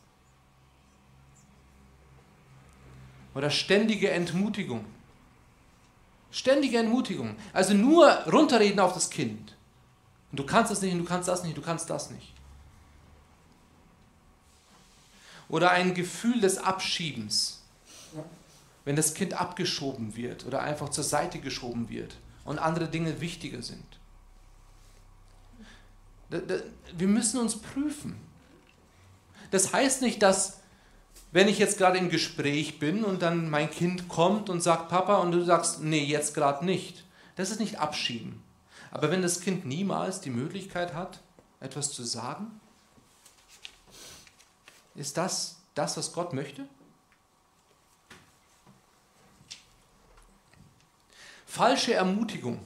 [3.35, 4.85] Oder ständige Entmutigung.
[6.35, 7.37] Ständige Entmutigung.
[7.53, 9.55] Also nur runterreden auf das Kind.
[10.31, 12.33] Und du kannst das nicht, und du kannst das nicht, du kannst das nicht.
[15.47, 17.61] Oder ein Gefühl des Abschiebens.
[18.83, 23.61] Wenn das Kind abgeschoben wird oder einfach zur Seite geschoben wird und andere Dinge wichtiger
[23.61, 23.85] sind.
[26.29, 28.19] Wir müssen uns prüfen.
[29.51, 30.59] Das heißt nicht, dass
[31.31, 35.17] wenn ich jetzt gerade im Gespräch bin und dann mein Kind kommt und sagt Papa
[35.17, 37.03] und du sagst, nee, jetzt gerade nicht.
[37.35, 38.41] Das ist nicht abschieben.
[38.91, 41.19] Aber wenn das Kind niemals die Möglichkeit hat,
[41.59, 42.59] etwas zu sagen,
[44.95, 46.65] Ist das das, was Gott möchte?
[51.45, 52.59] Falsche Ermutigung.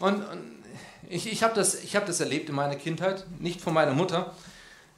[0.00, 0.64] Und, und
[1.08, 4.34] ich, ich habe das, hab das erlebt in meiner Kindheit, nicht von meiner Mutter,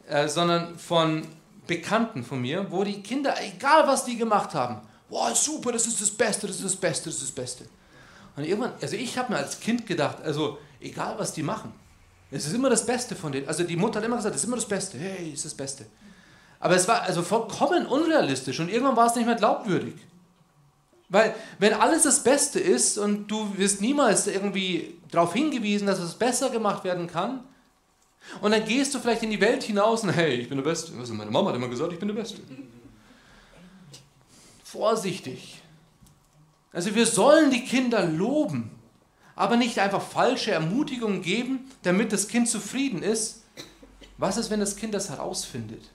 [0.06, 1.26] äh, sondern von
[1.68, 6.00] Bekannten von mir, wo die Kinder, egal was die gemacht haben, wow, super, das ist
[6.00, 7.64] das Beste, das ist das Beste, das ist das Beste.
[8.34, 11.72] Und irgendwann, also ich habe mir als Kind gedacht, also egal was die machen,
[12.30, 13.46] es ist immer das Beste von denen.
[13.48, 15.54] Also die Mutter hat immer gesagt, es ist immer das Beste, hey, es ist das
[15.54, 15.86] Beste.
[16.60, 19.94] Aber es war also vollkommen unrealistisch und irgendwann war es nicht mehr glaubwürdig.
[21.08, 26.14] Weil wenn alles das Beste ist und du wirst niemals irgendwie darauf hingewiesen, dass es
[26.14, 27.44] besser gemacht werden kann,
[28.40, 30.92] und dann gehst du vielleicht in die Welt hinaus und hey, ich bin der Beste.
[30.98, 32.40] Also meine Mama hat immer gesagt, ich bin der Beste.
[34.64, 35.62] Vorsichtig.
[36.72, 38.70] Also wir sollen die Kinder loben,
[39.34, 43.42] aber nicht einfach falsche Ermutigungen geben, damit das Kind zufrieden ist.
[44.18, 45.90] Was ist, wenn das Kind das herausfindet,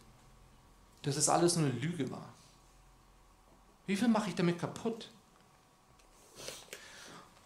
[1.04, 2.34] dass es alles nur eine Lüge war?
[3.86, 5.10] Wie viel mache ich damit kaputt?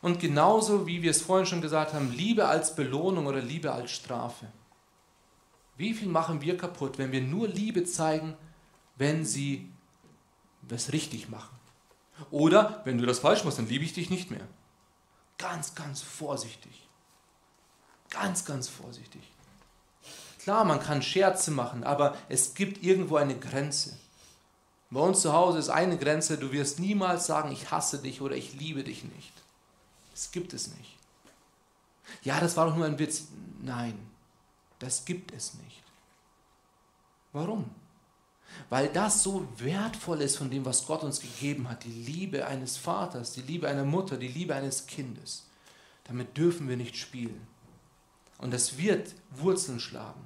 [0.01, 3.91] Und genauso wie wir es vorhin schon gesagt haben, Liebe als Belohnung oder Liebe als
[3.91, 4.47] Strafe.
[5.77, 8.35] Wie viel machen wir kaputt, wenn wir nur Liebe zeigen,
[8.95, 9.71] wenn sie
[10.67, 11.55] das richtig machen?
[12.31, 14.47] Oder wenn du das falsch machst, dann liebe ich dich nicht mehr.
[15.37, 16.87] Ganz, ganz vorsichtig.
[18.09, 19.21] Ganz, ganz vorsichtig.
[20.41, 23.97] Klar, man kann Scherze machen, aber es gibt irgendwo eine Grenze.
[24.89, 28.35] Bei uns zu Hause ist eine Grenze, du wirst niemals sagen, ich hasse dich oder
[28.35, 29.33] ich liebe dich nicht.
[30.11, 30.97] Das gibt es nicht.
[32.23, 33.27] Ja, das war doch nur ein Witz.
[33.61, 34.06] Nein,
[34.79, 35.83] das gibt es nicht.
[37.33, 37.69] Warum?
[38.69, 41.83] Weil das so wertvoll ist von dem, was Gott uns gegeben hat.
[41.83, 45.45] Die Liebe eines Vaters, die Liebe einer Mutter, die Liebe eines Kindes.
[46.05, 47.45] Damit dürfen wir nicht spielen.
[48.37, 50.21] Und das wird Wurzeln schlagen.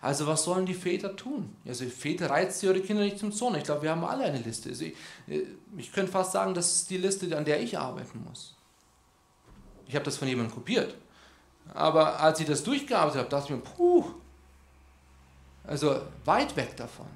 [0.00, 1.56] Also was sollen die Väter tun?
[1.66, 3.56] Also Väter reizen ihre Kinder nicht zum Zorn.
[3.56, 4.68] Ich glaube, wir haben alle eine Liste.
[4.68, 4.94] Also ich,
[5.26, 5.42] äh,
[5.76, 8.54] ich könnte fast sagen, das ist die Liste, an der ich arbeiten muss.
[9.86, 10.94] Ich habe das von jemandem kopiert.
[11.74, 14.04] Aber als ich das durchgearbeitet habe, dachte ich mir, puh,
[15.64, 17.06] also weit weg davon.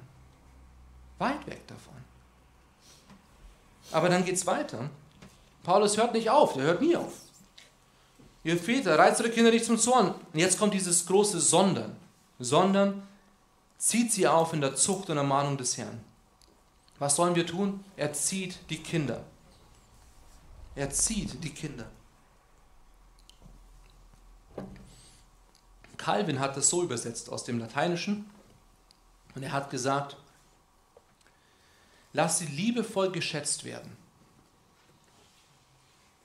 [1.17, 1.93] Weit weg davon.
[3.91, 4.89] Aber dann geht es weiter.
[5.63, 7.13] Paulus hört nicht auf, der hört nie auf.
[8.43, 10.13] Ihr Väter, reizt eure Kinder nicht zum Zorn.
[10.33, 11.95] Und jetzt kommt dieses große Sondern.
[12.39, 13.03] Sondern
[13.77, 16.03] zieht sie auf in der Zucht und Ermahnung des Herrn.
[16.99, 17.83] Was sollen wir tun?
[17.95, 19.23] Er zieht die Kinder.
[20.75, 21.85] Er zieht die Kinder.
[26.03, 28.29] Calvin hat das so übersetzt aus dem Lateinischen
[29.35, 30.17] und er hat gesagt,
[32.11, 33.95] lass sie liebevoll geschätzt werden.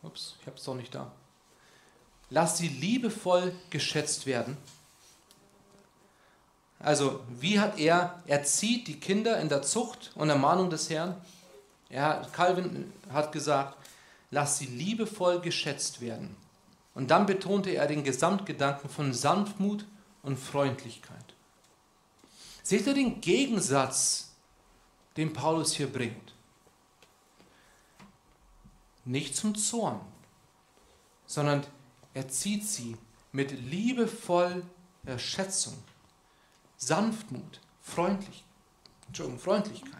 [0.02, 1.12] Ups, ich habe es doch nicht da.
[2.28, 4.56] Lass sie liebevoll geschätzt werden.
[6.80, 11.14] Also, wie hat er, er zieht die Kinder in der Zucht und Ermahnung des Herrn.
[11.88, 13.76] Er, Calvin hat gesagt,
[14.32, 16.36] lass sie liebevoll geschätzt werden.
[16.98, 19.86] Und dann betonte er den Gesamtgedanken von Sanftmut
[20.24, 21.36] und Freundlichkeit.
[22.64, 24.32] Seht ihr den Gegensatz,
[25.16, 26.34] den Paulus hier bringt?
[29.04, 30.00] Nicht zum Zorn,
[31.24, 31.64] sondern
[32.14, 32.96] er zieht sie
[33.30, 34.64] mit liebevoll
[35.18, 35.80] Schätzung,
[36.78, 38.42] Sanftmut, Freundlich,
[39.38, 39.92] Freundlichkeit.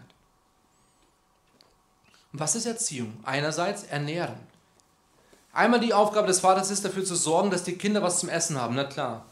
[2.32, 3.20] Und was ist Erziehung?
[3.22, 4.47] Einerseits ernähren.
[5.58, 8.60] Einmal die Aufgabe des Vaters ist dafür zu sorgen, dass die Kinder was zum Essen
[8.60, 9.24] haben, na klar.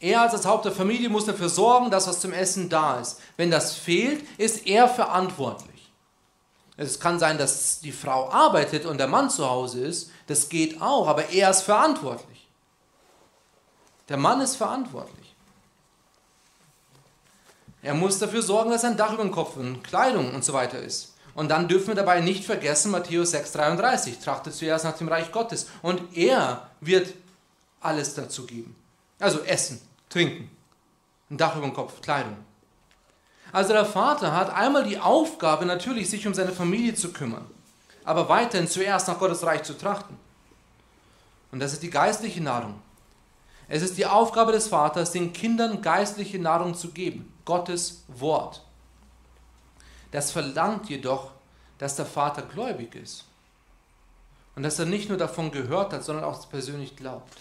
[0.00, 3.20] Er als das Haupt der Familie muss dafür sorgen, dass was zum Essen da ist.
[3.36, 5.92] Wenn das fehlt, ist er verantwortlich.
[6.78, 10.10] Es kann sein, dass die Frau arbeitet und der Mann zu Hause ist.
[10.26, 12.48] Das geht auch, aber er ist verantwortlich.
[14.08, 15.34] Der Mann ist verantwortlich.
[17.82, 20.78] Er muss dafür sorgen, dass ein Dach über dem Kopf und Kleidung und so weiter
[20.80, 21.12] ist.
[21.36, 25.68] Und dann dürfen wir dabei nicht vergessen, Matthäus 6,33, trachtet zuerst nach dem Reich Gottes.
[25.82, 27.12] Und er wird
[27.78, 28.74] alles dazu geben.
[29.18, 30.50] Also Essen, Trinken,
[31.30, 32.38] ein Dach über dem Kopf, Kleidung.
[33.52, 37.44] Also der Vater hat einmal die Aufgabe natürlich, sich um seine Familie zu kümmern,
[38.02, 40.16] aber weiterhin zuerst nach Gottes Reich zu trachten.
[41.52, 42.80] Und das ist die geistliche Nahrung.
[43.68, 48.65] Es ist die Aufgabe des Vaters, den Kindern geistliche Nahrung zu geben, Gottes Wort.
[50.16, 51.32] Das verlangt jedoch,
[51.76, 53.24] dass der Vater gläubig ist
[54.54, 57.36] und dass er nicht nur davon gehört hat, sondern auch persönlich glaubt.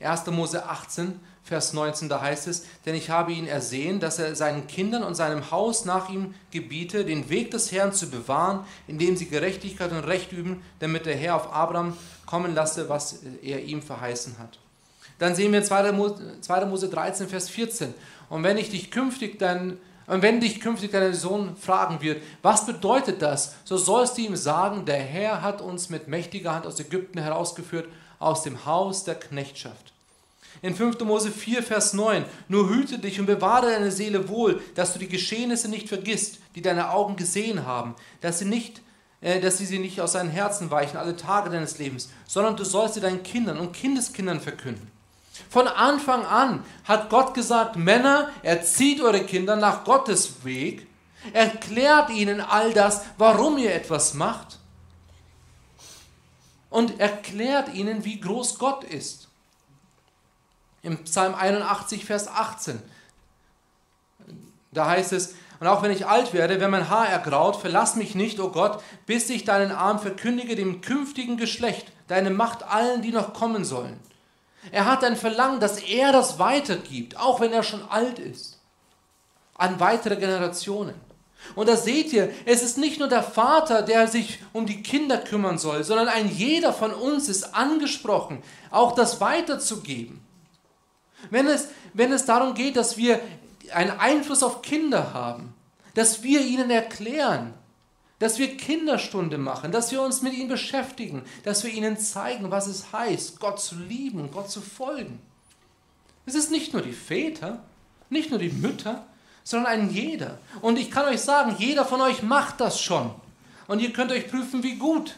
[0.00, 0.26] 1.
[0.26, 4.66] Mose 18, Vers 19, da heißt es, denn ich habe ihn ersehen, dass er seinen
[4.66, 9.28] Kindern und seinem Haus nach ihm gebiete, den Weg des Herrn zu bewahren, indem sie
[9.28, 14.40] Gerechtigkeit und Recht üben, damit der Herr auf Abraham kommen lasse, was er ihm verheißen
[14.40, 14.58] hat.
[15.20, 15.92] Dann sehen wir 2.
[15.92, 17.94] Mose 13, Vers 14.
[18.28, 19.78] Und wenn ich dich künftig dann
[20.08, 24.36] und wenn dich künftig dein Sohn fragen wird, was bedeutet das, so sollst du ihm
[24.36, 27.88] sagen, der Herr hat uns mit mächtiger Hand aus Ägypten herausgeführt,
[28.18, 29.92] aus dem Haus der Knechtschaft.
[30.62, 31.00] In 5.
[31.00, 35.08] Mose 4, Vers 9, nur hüte dich und bewahre deine Seele wohl, dass du die
[35.08, 38.80] Geschehnisse nicht vergisst, die deine Augen gesehen haben, dass sie, nicht,
[39.20, 42.64] äh, dass sie sie nicht aus deinen Herzen weichen, alle Tage deines Lebens, sondern du
[42.64, 44.90] sollst sie deinen Kindern und Kindeskindern verkünden.
[45.50, 50.86] Von Anfang an hat Gott gesagt, Männer, erzieht eure Kinder nach Gottes Weg,
[51.32, 54.58] erklärt ihnen all das, warum ihr etwas macht
[56.70, 59.28] und erklärt ihnen, wie groß Gott ist.
[60.82, 62.80] Im Psalm 81, Vers 18,
[64.72, 68.14] da heißt es, und auch wenn ich alt werde, wenn mein Haar ergraut, verlass mich
[68.14, 73.02] nicht, o oh Gott, bis ich deinen Arm verkündige dem künftigen Geschlecht, deine Macht allen,
[73.02, 73.98] die noch kommen sollen.
[74.70, 78.58] Er hat ein Verlangen, dass er das weitergibt, auch wenn er schon alt ist,
[79.54, 80.94] an weitere Generationen.
[81.54, 85.18] Und da seht ihr, es ist nicht nur der Vater, der sich um die Kinder
[85.18, 90.20] kümmern soll, sondern ein jeder von uns ist angesprochen, auch das weiterzugeben.
[91.30, 93.20] Wenn es, wenn es darum geht, dass wir
[93.72, 95.54] einen Einfluss auf Kinder haben,
[95.94, 97.54] dass wir ihnen erklären,
[98.18, 102.66] dass wir Kinderstunde machen, dass wir uns mit ihnen beschäftigen, dass wir ihnen zeigen, was
[102.66, 105.20] es heißt, Gott zu lieben und Gott zu folgen.
[106.26, 107.62] Es ist nicht nur die Väter,
[108.10, 109.06] nicht nur die Mütter,
[109.44, 110.38] sondern ein jeder.
[110.60, 113.14] Und ich kann euch sagen, jeder von euch macht das schon.
[113.66, 115.16] Und ihr könnt euch prüfen, wie gut.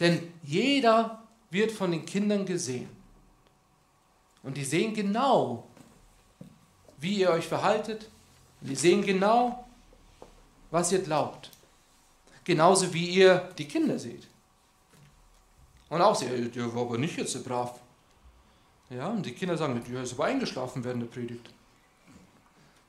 [0.00, 2.88] Denn jeder wird von den Kindern gesehen.
[4.42, 5.64] Und die sehen genau,
[6.98, 8.08] wie ihr euch verhaltet.
[8.60, 9.66] die sehen genau,
[10.72, 11.50] was ihr glaubt.
[12.42, 14.26] Genauso wie ihr die Kinder seht.
[15.88, 17.78] Und auch sie, der war aber nicht jetzt so brav.
[18.90, 21.50] Ja, und die Kinder sagen, der ist aber eingeschlafen während der Predigt.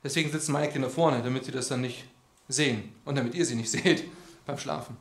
[0.04, 2.06] Deswegen sitzen meine Kinder vorne, damit sie das dann nicht
[2.48, 4.06] sehen und damit ihr sie nicht seht
[4.46, 4.98] beim Schlafen.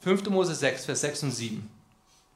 [0.00, 0.28] 5.
[0.28, 1.70] Mose 6, Vers 6 und 7.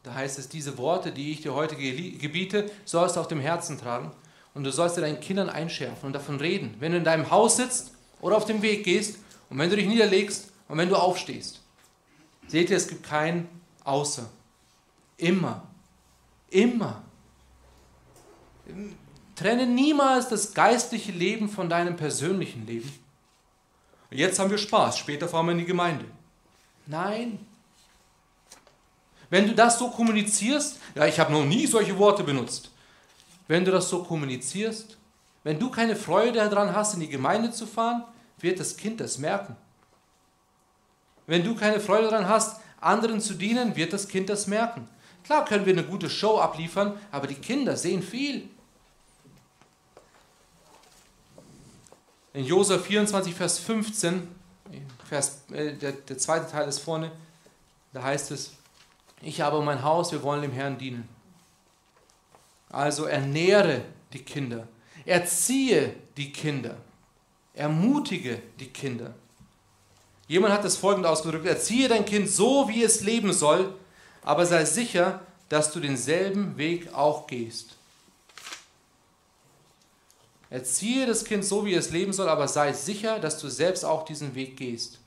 [0.03, 3.79] Da heißt es, diese Worte, die ich dir heute gebiete, sollst du auf dem Herzen
[3.79, 4.13] tragen
[4.59, 6.75] und du sollst dir deinen Kindern einschärfen und davon reden.
[6.81, 9.87] Wenn du in deinem Haus sitzt oder auf dem Weg gehst und wenn du dich
[9.87, 11.61] niederlegst und wenn du aufstehst.
[12.49, 13.49] Seht ihr, es gibt kein
[13.85, 14.29] Außer.
[15.17, 15.63] Immer.
[16.51, 17.05] Immer.
[19.37, 22.93] Trenne niemals das geistliche Leben von deinem persönlichen Leben.
[24.11, 26.05] Jetzt haben wir Spaß, später fahren wir in die Gemeinde.
[26.85, 27.47] Nein.
[29.31, 32.73] Wenn du das so kommunizierst, ja, ich habe noch nie solche Worte benutzt.
[33.49, 34.97] Wenn du das so kommunizierst,
[35.43, 38.05] wenn du keine Freude daran hast, in die Gemeinde zu fahren,
[38.39, 39.57] wird das Kind das merken.
[41.27, 44.89] Wenn du keine Freude daran hast, anderen zu dienen, wird das Kind das merken.
[45.25, 48.49] Klar können wir eine gute Show abliefern, aber die Kinder sehen viel.
[52.33, 54.29] In Josef 24, Vers 15,
[55.09, 57.11] Vers, äh, der, der zweite Teil ist vorne,
[57.93, 58.53] da heißt es,
[59.23, 61.09] ich habe mein Haus, wir wollen dem Herrn dienen.
[62.71, 64.69] Also ernähre die Kinder,
[65.05, 66.77] erziehe die Kinder,
[67.55, 69.15] ermutige die Kinder.
[70.27, 73.75] Jemand hat das folgende ausgedrückt, erziehe dein Kind so, wie es leben soll,
[74.23, 77.77] aber sei sicher, dass du denselben Weg auch gehst.
[80.51, 84.05] Erziehe das Kind so, wie es leben soll, aber sei sicher, dass du selbst auch
[84.05, 84.99] diesen Weg gehst.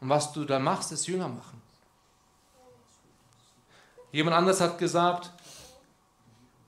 [0.00, 1.60] Und was du dann machst, ist Jünger machen.
[4.12, 5.30] Jemand anders hat gesagt,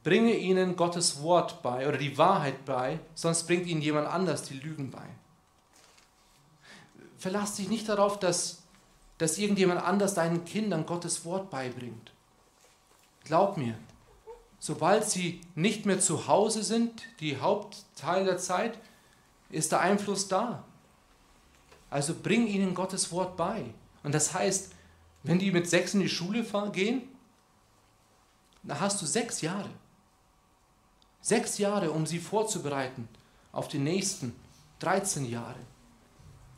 [0.06, 4.54] bringe ihnen Gottes Wort bei oder die Wahrheit bei, sonst bringt ihnen jemand anders die
[4.54, 5.02] Lügen bei.
[7.18, 8.62] Verlass dich nicht darauf, dass,
[9.18, 12.12] dass irgendjemand anders deinen Kindern Gottes Wort beibringt.
[13.24, 13.76] Glaub mir,
[14.60, 18.78] sobald sie nicht mehr zu Hause sind, die Hauptteil der Zeit,
[19.50, 20.62] ist der Einfluss da.
[21.90, 23.64] Also bring ihnen Gottes Wort bei.
[24.04, 24.70] Und das heißt,
[25.24, 27.08] wenn die mit sechs in die Schule gehen,
[28.62, 29.70] dann hast du sechs Jahre.
[31.26, 33.08] Sechs Jahre, um sie vorzubereiten
[33.50, 34.32] auf die nächsten
[34.78, 35.58] 13 Jahre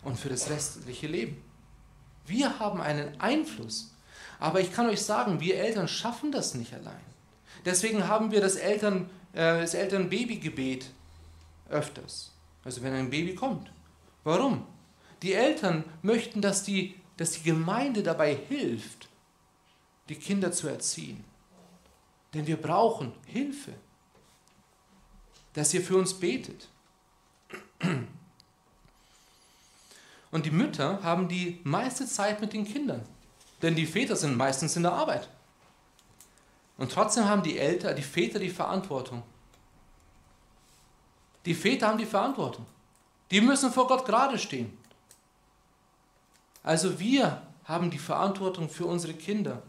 [0.02, 1.42] und für das restliche Leben.
[2.26, 3.94] Wir haben einen Einfluss.
[4.38, 7.00] Aber ich kann euch sagen, wir Eltern schaffen das nicht allein.
[7.64, 10.90] Deswegen haben wir das, Eltern, äh, das Elternbabygebet
[11.70, 12.32] öfters.
[12.62, 13.72] Also wenn ein Baby kommt.
[14.22, 14.66] Warum?
[15.22, 19.08] Die Eltern möchten, dass die, dass die Gemeinde dabei hilft,
[20.10, 21.24] die Kinder zu erziehen.
[22.34, 23.72] Denn wir brauchen Hilfe,
[25.58, 26.68] dass ihr für uns betet.
[30.30, 33.04] Und die Mütter haben die meiste Zeit mit den Kindern,
[33.60, 35.28] denn die Väter sind meistens in der Arbeit.
[36.76, 39.24] Und trotzdem haben die Eltern, die Väter die Verantwortung.
[41.44, 42.64] Die Väter haben die Verantwortung.
[43.32, 44.78] Die müssen vor Gott gerade stehen.
[46.62, 49.62] Also wir haben die Verantwortung für unsere Kinder.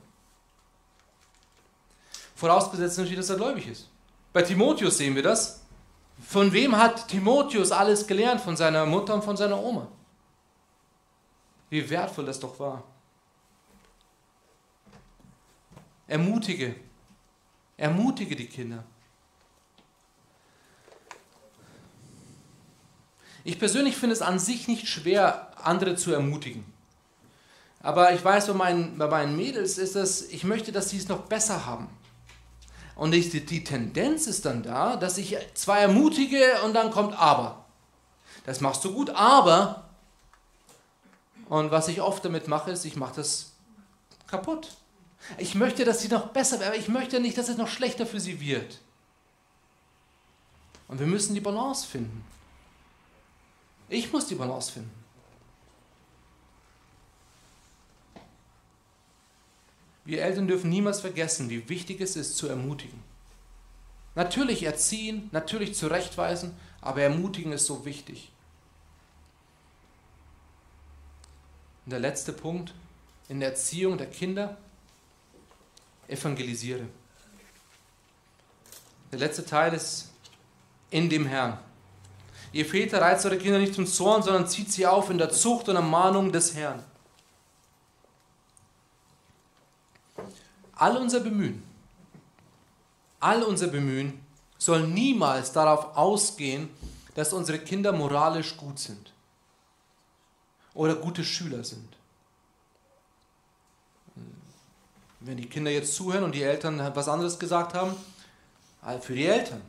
[2.36, 3.90] Vorausgesetzt natürlich, dass er gläubig ist.
[4.32, 5.59] Bei Timotheus sehen wir das.
[6.26, 8.42] Von wem hat Timotheus alles gelernt?
[8.42, 9.88] Von seiner Mutter und von seiner Oma.
[11.70, 12.84] Wie wertvoll das doch war.
[16.08, 16.76] Ermutige.
[17.78, 18.84] Ermutige die Kinder.
[23.44, 26.66] Ich persönlich finde es an sich nicht schwer, andere zu ermutigen.
[27.82, 31.08] Aber ich weiß, bei meinen, bei meinen Mädels ist das, ich möchte, dass sie es
[31.08, 31.90] noch besser haben.
[33.00, 37.64] Und ich, die, Tendenz ist dann da, dass ich zwar ermutige und dann kommt aber.
[38.46, 39.86] Das machst du gut, aber.
[41.48, 43.54] Und was ich oft damit mache, ist, ich mache das
[44.28, 44.76] kaputt.
[45.38, 48.06] Ich möchte, dass sie noch besser werden, aber ich möchte nicht, dass es noch schlechter
[48.06, 48.80] für sie wird.
[50.90, 52.26] Und wir müssen die Balance finden.
[53.88, 54.99] Ich muss die Balance finden.
[60.10, 63.00] Wir Eltern dürfen niemals vergessen, wie wichtig es ist, zu ermutigen.
[64.16, 68.32] Natürlich erziehen, natürlich zurechtweisen, aber ermutigen ist so wichtig.
[71.86, 72.74] Und der letzte Punkt
[73.28, 74.58] in der Erziehung der Kinder,
[76.08, 76.88] evangelisiere.
[79.12, 80.10] Der letzte Teil ist
[80.90, 81.60] in dem Herrn.
[82.52, 85.70] Ihr Väter reizt eure Kinder nicht zum Zorn, sondern zieht sie auf in der Zucht
[85.70, 86.84] und Ermahnung des Herrn.
[90.80, 91.62] All unser Bemühen,
[93.20, 94.22] all unser Bemühen
[94.58, 96.70] soll niemals darauf ausgehen,
[97.16, 99.12] dass unsere Kinder moralisch gut sind
[100.74, 101.98] oder gute Schüler sind.
[105.20, 107.94] Wenn die Kinder jetzt zuhören und die Eltern was anderes gesagt haben,
[109.02, 109.62] für die Eltern.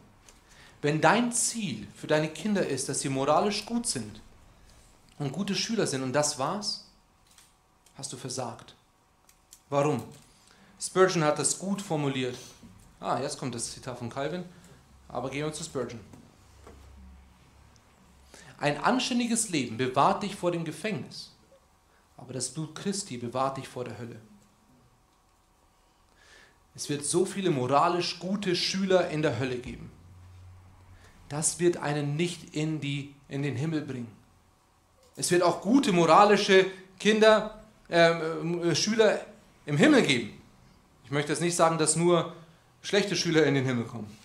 [0.81, 4.21] Wenn dein Ziel für deine Kinder ist, dass sie moralisch gut sind
[5.19, 6.85] und gute Schüler sind und das war's,
[7.97, 8.77] hast du versagt.
[9.69, 10.05] Warum?
[10.81, 12.37] Spurgeon hat das gut formuliert.
[13.01, 14.45] Ah, jetzt kommt das Zitat von Calvin,
[15.09, 16.01] aber gehen wir zu Spurgeon.
[18.59, 21.33] Ein anständiges Leben bewahrt dich vor dem Gefängnis,
[22.17, 24.21] aber das Blut Christi bewahrt dich vor der Hölle.
[26.75, 29.91] Es wird so viele moralisch gute Schüler in der Hölle geben
[31.31, 34.11] das wird einen nicht in, die, in den Himmel bringen.
[35.17, 36.67] Es wird auch gute moralische
[36.99, 39.25] Kinder, ähm, äh, Schüler
[39.65, 40.40] im Himmel geben.
[41.11, 42.33] Ich möchte jetzt nicht sagen, dass nur
[42.83, 44.17] schlechte Schüler in den Himmel kommen.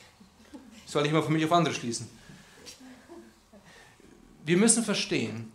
[0.83, 2.07] Das soll ich mal für mich auf andere schließen.
[4.43, 5.51] Wir müssen verstehen,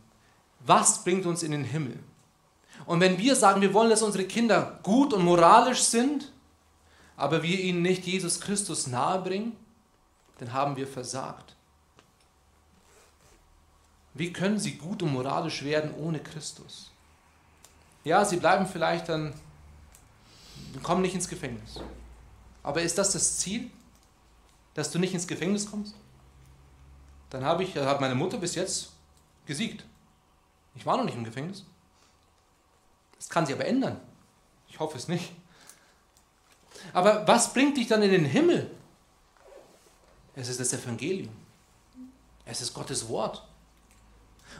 [0.66, 2.01] was bringt uns in den Himmel.
[2.85, 6.33] Und wenn wir sagen, wir wollen, dass unsere Kinder gut und moralisch sind,
[7.16, 9.53] aber wir ihnen nicht Jesus Christus nahebringen,
[10.39, 11.55] dann haben wir versagt.
[14.14, 16.91] Wie können sie gut und moralisch werden ohne Christus?
[18.03, 19.33] Ja, sie bleiben vielleicht dann,
[20.83, 21.81] kommen nicht ins Gefängnis.
[22.63, 23.71] Aber ist das das Ziel,
[24.75, 25.95] dass du nicht ins Gefängnis kommst?
[27.31, 28.91] Dann habe ich, hat meine Mutter bis jetzt
[29.47, 29.85] gesiegt.
[30.75, 31.65] Ich war noch nicht im Gefängnis.
[33.17, 34.01] Das kann sie aber ändern.
[34.69, 35.33] Ich hoffe es nicht.
[36.93, 38.71] Aber was bringt dich dann in den Himmel?
[40.35, 41.35] Es ist das Evangelium.
[42.45, 43.47] Es ist Gottes Wort.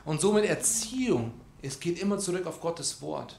[0.05, 1.33] Und somit Erziehung,
[1.63, 3.39] es geht immer zurück auf Gottes Wort.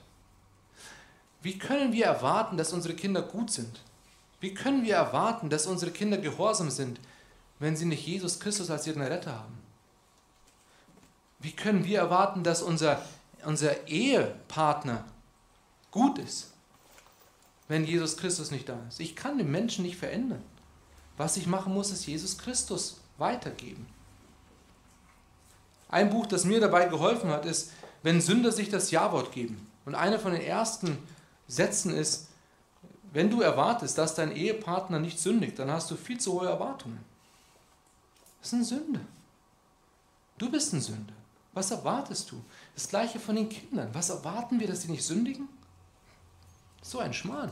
[1.41, 3.81] Wie können wir erwarten, dass unsere Kinder gut sind?
[4.39, 6.99] Wie können wir erwarten, dass unsere Kinder gehorsam sind,
[7.59, 9.57] wenn sie nicht Jesus Christus als ihren Retter haben?
[11.39, 13.01] Wie können wir erwarten, dass unser,
[13.45, 15.05] unser Ehepartner
[15.89, 16.51] gut ist,
[17.67, 18.99] wenn Jesus Christus nicht da ist?
[18.99, 20.43] Ich kann den Menschen nicht verändern.
[21.17, 23.87] Was ich machen muss, ist Jesus Christus weitergeben.
[25.89, 27.71] Ein Buch, das mir dabei geholfen hat, ist,
[28.01, 29.67] wenn Sünder sich das Ja-Wort geben.
[29.85, 30.97] Und einer von den ersten
[31.51, 32.29] Sätzen ist,
[33.11, 37.03] wenn du erwartest, dass dein Ehepartner nicht sündigt, dann hast du viel zu hohe Erwartungen.
[38.39, 39.01] Das ist eine Sünde.
[40.37, 41.13] Du bist ein Sünder.
[41.51, 42.41] Was erwartest du?
[42.73, 43.89] Das gleiche von den Kindern.
[43.91, 45.49] Was erwarten wir, dass sie nicht sündigen?
[46.81, 47.51] So ein Schmarrn.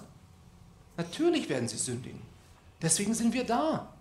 [0.95, 2.21] Natürlich werden sie sündigen.
[2.81, 3.91] Deswegen sind wir da.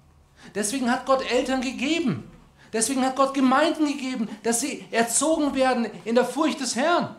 [0.55, 2.31] Deswegen hat Gott Eltern gegeben.
[2.73, 7.17] Deswegen hat Gott Gemeinden gegeben, dass sie erzogen werden in der Furcht des Herrn.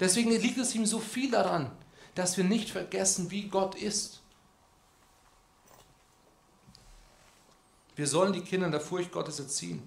[0.00, 1.70] Deswegen liegt es ihm so viel daran,
[2.14, 4.20] dass wir nicht vergessen, wie Gott ist.
[7.94, 9.82] Wir sollen die Kinder in der Furcht Gottes erziehen.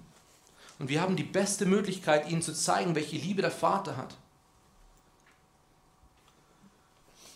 [0.79, 4.15] Und wir haben die beste Möglichkeit, ihnen zu zeigen, welche Liebe der Vater hat.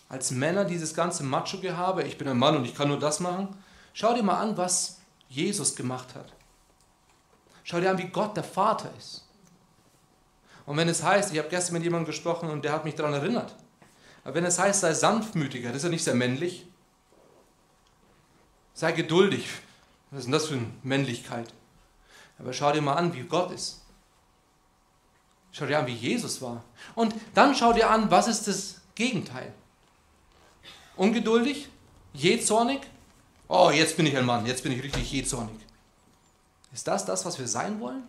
[0.10, 3.50] als Männer dieses ganze Macho-Gehabe, ich bin ein Mann und ich kann nur das machen.
[3.94, 6.34] Schau dir mal an, was Jesus gemacht hat.
[7.64, 9.27] Schau dir an, wie Gott der Vater ist.
[10.68, 13.14] Und wenn es heißt, ich habe gestern mit jemandem gesprochen und der hat mich daran
[13.14, 13.56] erinnert,
[14.24, 16.68] aber wenn es heißt, sei sanftmütiger, das ist ja nicht sehr männlich.
[18.74, 19.48] Sei geduldig.
[20.12, 21.54] Was ist denn das für eine Männlichkeit?
[22.38, 23.82] Aber schau dir mal an, wie Gott ist.
[25.54, 26.66] Schau dir an, wie Jesus war.
[26.96, 29.54] Und dann schau dir an, was ist das Gegenteil?
[30.98, 31.70] Ungeduldig?
[32.14, 32.82] Jähzornig?
[33.48, 35.56] Oh, jetzt bin ich ein Mann, jetzt bin ich richtig jähzornig.
[36.74, 38.04] Ist das das, was wir sein wollen?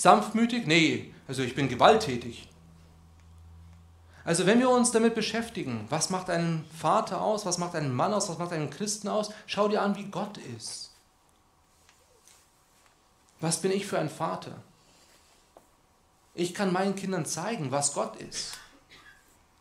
[0.00, 0.66] Sanftmütig?
[0.66, 2.48] Nee, also ich bin gewalttätig.
[4.24, 8.14] Also wenn wir uns damit beschäftigen, was macht einen Vater aus, was macht einen Mann
[8.14, 10.92] aus, was macht einen Christen aus, schau dir an, wie Gott ist.
[13.40, 14.52] Was bin ich für ein Vater?
[16.34, 18.54] Ich kann meinen Kindern zeigen, was Gott ist.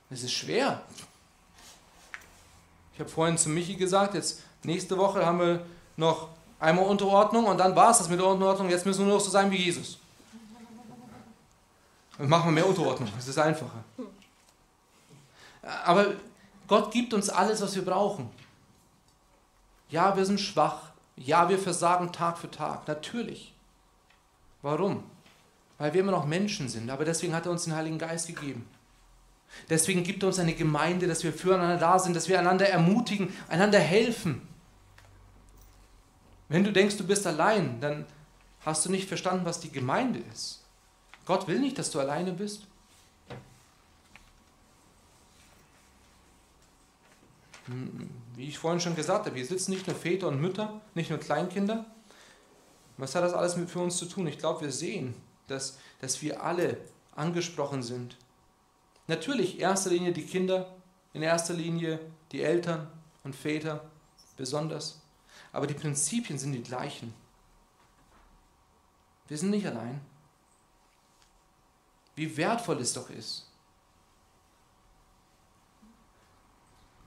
[0.09, 0.83] Es ist schwer.
[2.93, 5.65] Ich habe vorhin zu Michi gesagt, jetzt nächste Woche haben wir
[5.97, 6.29] noch
[6.61, 8.69] einmal Unterordnung und dann war es das mit der Unterordnung.
[8.69, 9.98] Jetzt müssen wir nur noch so sein wie Jesus.
[12.19, 13.83] Dann machen wir mehr Unterordnung, das ist einfacher.
[15.85, 16.13] Aber
[16.67, 18.29] Gott gibt uns alles, was wir brauchen.
[19.89, 20.91] Ja, wir sind schwach.
[21.15, 22.87] Ja, wir versagen Tag für Tag.
[22.87, 23.53] Natürlich.
[24.61, 25.03] Warum?
[25.77, 26.89] Weil wir immer noch Menschen sind.
[26.89, 28.67] Aber deswegen hat er uns den Heiligen Geist gegeben.
[29.69, 33.33] Deswegen gibt er uns eine Gemeinde, dass wir füreinander da sind, dass wir einander ermutigen,
[33.47, 34.47] einander helfen.
[36.49, 38.05] Wenn du denkst, du bist allein, dann
[38.65, 40.58] hast du nicht verstanden, was die Gemeinde ist.
[41.29, 42.65] Gott will nicht, dass du alleine bist.
[48.35, 51.19] Wie ich vorhin schon gesagt habe, hier sitzen nicht nur Väter und Mütter, nicht nur
[51.19, 51.85] Kleinkinder.
[52.97, 54.25] Was hat das alles mit für uns zu tun?
[54.25, 55.13] Ich glaube, wir sehen,
[55.45, 56.77] dass, dass wir alle
[57.15, 58.17] angesprochen sind.
[59.05, 60.73] Natürlich in erster Linie die Kinder,
[61.13, 61.99] in erster Linie
[62.31, 62.87] die Eltern
[63.23, 63.87] und Väter
[64.35, 64.99] besonders.
[65.51, 67.13] Aber die Prinzipien sind die gleichen.
[69.27, 70.01] Wir sind nicht allein.
[72.19, 73.45] Wie wertvoll es doch ist,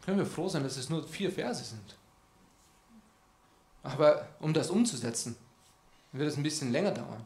[0.02, 1.98] können wir froh sein, dass es nur vier Verse sind.
[3.82, 5.36] Aber um das umzusetzen,
[6.12, 7.22] wird es ein bisschen länger dauern.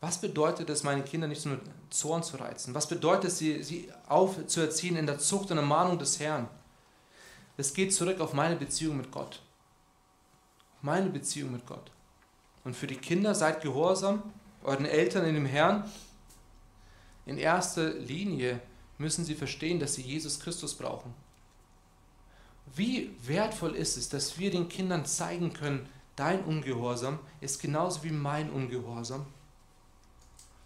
[0.00, 2.74] Was bedeutet es, meine Kinder nicht nur Zorn zu reizen?
[2.74, 6.48] Was bedeutet es, sie, sie aufzuerziehen in der Zucht und Ermahnung des Herrn?
[7.56, 9.40] Es geht zurück auf meine Beziehung mit Gott.
[10.82, 11.92] Meine Beziehung mit Gott.
[12.64, 14.24] Und für die Kinder seid gehorsam,
[14.66, 15.84] euren Eltern in dem Herrn.
[17.24, 18.60] In erster Linie
[18.98, 21.14] müssen sie verstehen, dass sie Jesus Christus brauchen.
[22.74, 28.10] Wie wertvoll ist es, dass wir den Kindern zeigen können, dein Ungehorsam ist genauso wie
[28.10, 29.24] mein Ungehorsam.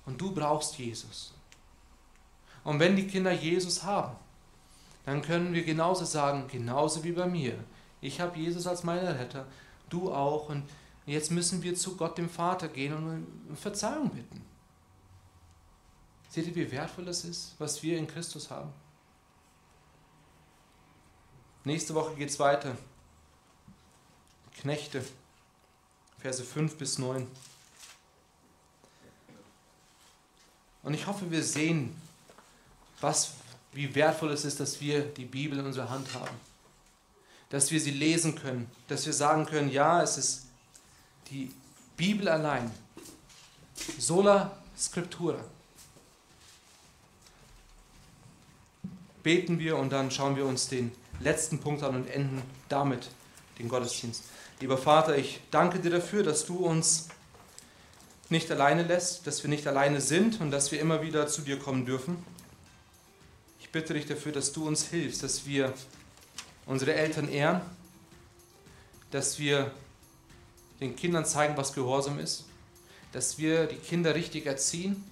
[0.07, 1.35] Und du brauchst Jesus.
[2.65, 4.17] Und wenn die Kinder Jesus haben,
[5.05, 7.55] dann können wir genauso sagen, genauso wie bei mir.
[8.01, 9.47] Ich habe Jesus als meinen Retter,
[9.89, 10.51] du auch.
[11.07, 14.45] Jetzt müssen wir zu Gott, dem Vater, gehen und um Verzeihung bitten.
[16.29, 18.73] Seht ihr, wie wertvoll das ist, was wir in Christus haben?
[21.65, 22.77] Nächste Woche geht es weiter.
[24.61, 25.05] Knechte,
[26.19, 27.27] Verse 5 bis 9.
[30.83, 31.95] Und ich hoffe, wir sehen,
[33.01, 33.33] was,
[33.73, 36.37] wie wertvoll es ist, dass wir die Bibel in unserer Hand haben.
[37.49, 38.71] Dass wir sie lesen können.
[38.89, 40.47] Dass wir sagen können, ja, es ist
[41.31, 41.51] die
[41.97, 42.71] Bibel allein.
[43.99, 45.39] Sola Scriptura.
[49.23, 53.09] beten wir und dann schauen wir uns den letzten Punkt an und enden damit
[53.59, 54.25] den Gottesdienst.
[54.61, 57.09] Lieber Vater, ich danke dir dafür, dass du uns
[58.29, 61.59] nicht alleine lässt, dass wir nicht alleine sind und dass wir immer wieder zu dir
[61.59, 62.25] kommen dürfen.
[63.59, 65.73] Ich bitte dich dafür, dass du uns hilfst, dass wir
[66.67, 67.61] unsere Eltern ehren,
[69.11, 69.73] dass wir
[70.81, 72.45] den Kindern zeigen, was Gehorsam ist,
[73.13, 75.05] dass wir die Kinder richtig erziehen,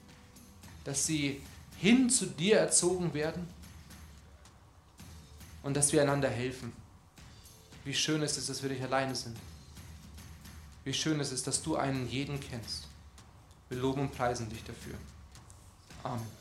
[0.84, 1.42] dass sie
[1.78, 3.46] hin zu dir erzogen werden
[5.62, 6.72] und dass wir einander helfen.
[7.84, 9.36] Wie schön ist es, dass wir nicht alleine sind.
[10.84, 12.88] Wie schön ist es, dass du einen jeden kennst.
[13.68, 14.94] Wir loben und preisen dich dafür.
[16.02, 16.38] Amen.